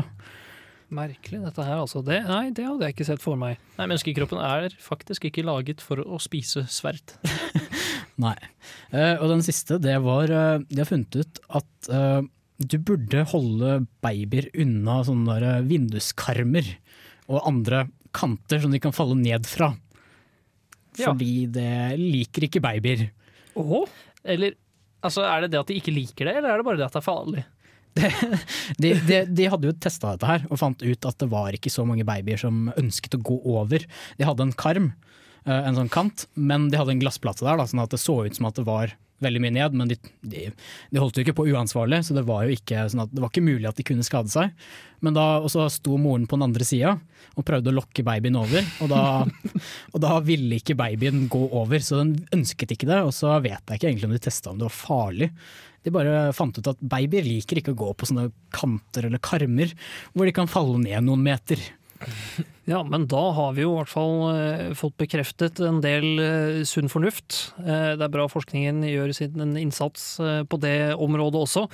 Merkelig 0.91 1.39
dette 1.45 1.63
her, 1.63 1.79
altså. 1.79 2.01
Det, 2.03 2.17
nei, 2.27 2.49
det 2.55 2.65
hadde 2.67 2.87
jeg 2.87 2.97
ikke 2.97 3.07
sett 3.07 3.23
for 3.23 3.39
meg. 3.39 3.59
Nei, 3.77 3.87
Menneskekroppen 3.87 4.41
er 4.43 4.73
faktisk 4.83 5.29
ikke 5.29 5.45
laget 5.47 5.83
for 5.83 6.03
å 6.03 6.19
spise 6.19 6.65
sverd. 6.71 7.15
Nei. 8.25 8.35
Eh, 8.91 9.15
og 9.15 9.29
den 9.31 9.43
siste, 9.45 9.79
det 9.81 9.95
var 10.03 10.29
eh, 10.29 10.65
De 10.67 10.81
har 10.81 10.89
funnet 10.89 11.15
ut 11.15 11.39
at 11.61 11.89
eh, 11.95 12.19
du 12.61 12.75
burde 12.83 13.23
holde 13.31 13.77
babyer 14.03 14.49
unna 14.61 14.99
sånne 15.07 15.37
der 15.39 15.47
eh, 15.47 15.63
vinduskarmer 15.69 16.67
og 17.31 17.47
andre 17.47 17.85
kanter 18.13 18.59
som 18.61 18.75
de 18.75 18.81
kan 18.83 18.93
falle 18.95 19.15
ned 19.17 19.47
fra. 19.47 19.71
Ja. 20.99 21.07
Fordi 21.07 21.47
det 21.55 21.71
liker 21.97 22.49
ikke 22.49 22.61
babyer. 22.63 23.07
Eller 24.27 24.59
altså, 24.99 25.23
er 25.23 25.45
det 25.45 25.53
det 25.53 25.61
at 25.63 25.71
de 25.71 25.79
ikke 25.79 25.95
liker 25.95 26.27
det, 26.27 26.35
eller 26.41 26.51
er 26.51 26.59
det 26.61 26.67
bare 26.67 26.81
det 26.81 26.87
at 26.89 26.97
det 26.97 27.01
er 27.01 27.07
farlig? 27.07 27.47
De, 28.81 28.93
de, 29.07 29.17
de 29.27 29.47
hadde 29.51 29.67
jo 29.67 29.75
testa 29.83 30.13
dette 30.13 30.27
her 30.27 30.45
og 30.47 30.59
fant 30.61 30.83
ut 30.83 31.07
at 31.09 31.17
det 31.19 31.27
var 31.31 31.55
ikke 31.55 31.71
så 31.73 31.83
mange 31.87 32.05
babyer 32.07 32.39
som 32.39 32.69
ønsket 32.79 33.17
å 33.17 33.23
gå 33.27 33.37
over. 33.51 33.83
De 34.17 34.27
hadde 34.27 34.45
en 34.47 34.53
karm, 34.55 34.91
eh, 35.43 35.59
en 35.67 35.77
sånn 35.77 35.91
kant, 35.91 36.25
men 36.35 36.69
de 36.71 36.79
hadde 36.79 36.95
en 36.95 37.03
glassplate 37.03 37.43
der, 37.45 37.59
da, 37.59 37.67
sånn 37.67 37.83
at 37.83 37.93
det 37.93 37.99
så 38.01 38.21
ut 38.25 38.37
som 38.37 38.47
at 38.49 38.57
det 38.59 38.65
var 38.69 38.95
veldig 39.23 39.41
mye 39.43 39.55
ned, 39.55 39.75
men 39.77 39.91
de, 39.91 39.97
de, 40.27 40.47
de 40.91 41.01
holdt 41.01 41.17
jo 41.17 41.25
ikke 41.25 41.37
på 41.37 41.47
uansvarlig, 41.51 42.01
så 42.07 42.17
det 42.17 42.25
var 42.27 42.45
jo 42.45 42.55
ikke, 42.55 42.85
sånn 42.91 43.05
at, 43.05 43.13
det 43.13 43.23
var 43.23 43.31
ikke 43.31 43.45
mulig 43.45 43.69
at 43.69 43.79
de 43.79 43.85
kunne 43.87 44.05
skade 44.05 44.31
seg. 44.33 44.53
Men 45.01 45.17
da, 45.17 45.25
og 45.41 45.49
sto 45.73 45.97
moren 45.97 46.27
på 46.29 46.37
den 46.37 46.45
andre 46.45 46.67
sida 46.67 46.93
og 47.39 47.45
prøvde 47.47 47.71
å 47.71 47.77
lokke 47.79 48.05
babyen 48.05 48.37
over, 48.37 48.67
og 48.83 48.91
da, 48.91 49.01
og 49.93 50.03
da 50.03 50.19
ville 50.25 50.59
ikke 50.59 50.77
babyen 50.79 51.25
gå 51.31 51.41
over, 51.47 51.81
så 51.81 52.03
den 52.03 52.15
ønsket 52.35 52.75
ikke 52.75 52.89
det. 52.89 53.01
Og 53.07 53.13
så 53.17 53.33
vet 53.41 53.61
jeg 53.61 53.81
ikke 53.81 53.91
egentlig 53.91 54.09
om 54.11 54.15
de 54.17 54.23
testa 54.27 54.53
om 54.53 54.61
det 54.61 54.67
var 54.69 54.77
farlig. 54.77 55.31
De 55.81 55.93
bare 55.93 56.29
fant 56.37 56.57
ut 56.57 56.67
at 56.69 56.81
babyer 56.85 57.25
liker 57.25 57.57
ikke 57.57 57.73
å 57.73 57.79
gå 57.79 57.93
på 57.97 58.09
sånne 58.09 58.27
kanter 58.53 59.07
eller 59.07 59.21
karmer 59.23 59.71
hvor 60.13 60.27
de 60.27 60.33
kan 60.35 60.49
falle 60.49 60.77
ned 60.83 61.07
noen 61.07 61.23
meter. 61.25 61.61
Ja, 62.69 62.83
men 62.85 63.07
da 63.09 63.21
har 63.33 63.55
vi 63.57 63.63
jo 63.65 63.71
i 63.73 63.77
hvert 63.79 63.89
fall 63.89 64.19
eh, 64.29 64.67
fått 64.77 64.93
bekreftet 65.01 65.59
en 65.65 65.79
del 65.83 66.05
eh, 66.21 66.59
sunn 66.69 66.91
fornuft. 66.93 67.55
Eh, 67.59 67.95
det 67.97 68.05
er 68.05 68.13
bra 68.13 68.27
forskningen 68.29 68.83
gjør 68.85 69.11
sin 69.17 69.57
innsats 69.57 70.05
på 70.21 70.59
det 70.61 70.93
området 70.93 71.41
også. 71.41 71.65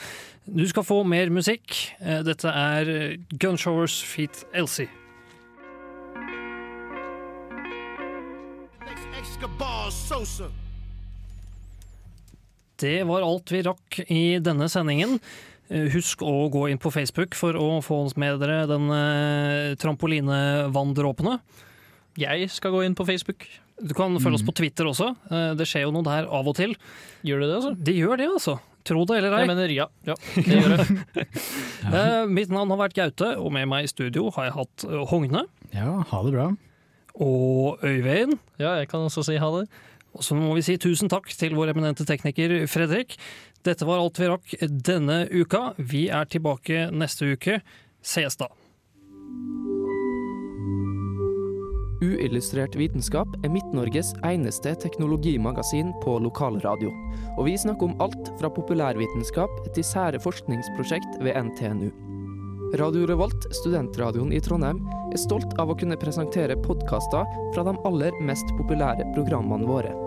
Du 0.48 0.63
skal 0.72 0.88
få 0.88 1.02
mer 1.04 1.30
musikk. 1.34 1.76
Dette 2.00 2.50
er 2.50 3.18
Gunshowers 3.36 4.00
Feet 4.08 4.46
Elsie. 4.56 4.88
Det 12.78 12.98
var 13.10 13.26
alt 13.26 13.52
vi 13.52 13.62
rakk 13.66 14.00
i 14.08 14.24
denne 14.40 14.72
sendingen. 14.72 15.18
Eh, 15.69 15.89
Husk 15.91 16.21
å 16.23 16.47
gå 16.53 16.67
inn 16.71 16.80
på 16.80 16.91
Facebook 16.93 17.36
for 17.36 17.58
å 17.60 17.69
få 17.84 18.03
oss 18.06 18.15
med 18.19 18.39
dere 18.39 18.62
den 18.69 18.88
eh, 18.93 19.75
trampolinevanndråpene. 19.82 21.39
Jeg 22.17 22.47
skal 22.49 22.73
gå 22.73 22.84
inn 22.88 22.95
på 22.97 23.06
Facebook. 23.06 23.45
Du 23.77 23.91
kan 23.93 24.15
følge 24.17 24.39
oss 24.39 24.45
på 24.47 24.56
Twitter 24.58 24.88
også. 24.89 25.12
Eh, 25.30 25.51
Det 25.60 25.67
skjer 25.69 25.86
jo 25.86 25.91
noe 25.93 26.06
der 26.08 26.25
av 26.34 26.47
og 26.49 26.56
til. 26.58 26.73
Gjør 27.27 27.43
du 27.43 27.45
det, 27.45 27.56
altså? 27.60 27.73
De 27.89 27.93
gjør 27.99 28.17
det, 28.23 28.30
altså. 28.39 28.56
Tro 28.88 29.03
det 29.06 29.17
eller 29.19 29.34
ei. 29.36 29.41
Jeg 29.43 29.51
mener 29.51 29.73
ja. 29.75 29.86
ja 30.08 30.15
det 30.36 30.62
gjør 30.62 30.77
det. 30.77 31.27
Eh, 31.88 32.23
Mitt 32.27 32.49
navn 32.51 32.71
har 32.73 32.80
vært 32.82 32.95
Gaute, 32.97 33.30
og 33.39 33.51
med 33.56 33.67
meg 33.69 33.86
i 33.86 33.91
studio 33.91 34.25
har 34.36 34.49
jeg 34.49 34.56
hatt 34.58 34.84
Hogne 35.12 35.45
Ja, 35.71 36.01
ha 36.10 36.17
det 36.25 36.34
bra. 36.34 36.47
og 37.15 37.84
Øyvind. 37.86 38.34
Ja, 38.60 38.73
jeg 38.82 38.89
kan 38.91 39.06
også 39.06 39.23
si 39.23 39.38
ha 39.39 39.51
det. 39.60 39.67
Og 40.17 40.23
så 40.25 40.36
må 40.36 40.56
vi 40.58 40.63
si 40.65 40.75
tusen 40.82 41.08
takk 41.12 41.30
til 41.38 41.53
vår 41.56 41.71
eminente 41.75 42.03
tekniker 42.08 42.65
Fredrik. 42.71 43.15
Dette 43.67 43.86
var 43.86 43.99
alt 43.99 44.19
vi 44.19 44.27
rakk 44.32 44.53
denne 44.88 45.25
uka. 45.27 45.73
Vi 45.75 46.06
er 46.08 46.30
tilbake 46.32 46.86
neste 46.95 47.34
uke. 47.36 47.58
Sees 47.99 48.39
da. 48.39 48.47
Uillustrert 51.97 52.77
vitenskap 52.80 53.27
er 53.43 53.51
Midt-Norges 53.51 54.13
eneste 54.23 54.71
teknologimagasin 54.80 55.91
på 56.06 56.15
lokalradio. 56.23 56.93
Og 57.36 57.49
vi 57.49 57.58
snakker 57.60 57.89
om 57.89 57.99
alt 58.08 58.32
fra 58.39 58.53
populærvitenskap 58.56 59.60
til 59.75 59.84
sære 59.84 60.23
forskningsprosjekt 60.23 61.19
ved 61.25 61.36
NTNU. 61.49 61.91
Radio 62.80 63.03
Revolt, 63.10 63.51
studentradioen 63.63 64.32
i 64.32 64.43
Trondheim, 64.43 64.80
er 65.12 65.19
stolt 65.19 65.60
av 65.60 65.73
å 65.73 65.80
kunne 65.80 65.99
presentere 65.99 66.56
podkaster 66.63 67.27
fra 67.51 67.67
de 67.67 67.80
aller 67.89 68.15
mest 68.23 68.60
populære 68.62 69.12
programmene 69.15 69.67
våre. 69.67 70.07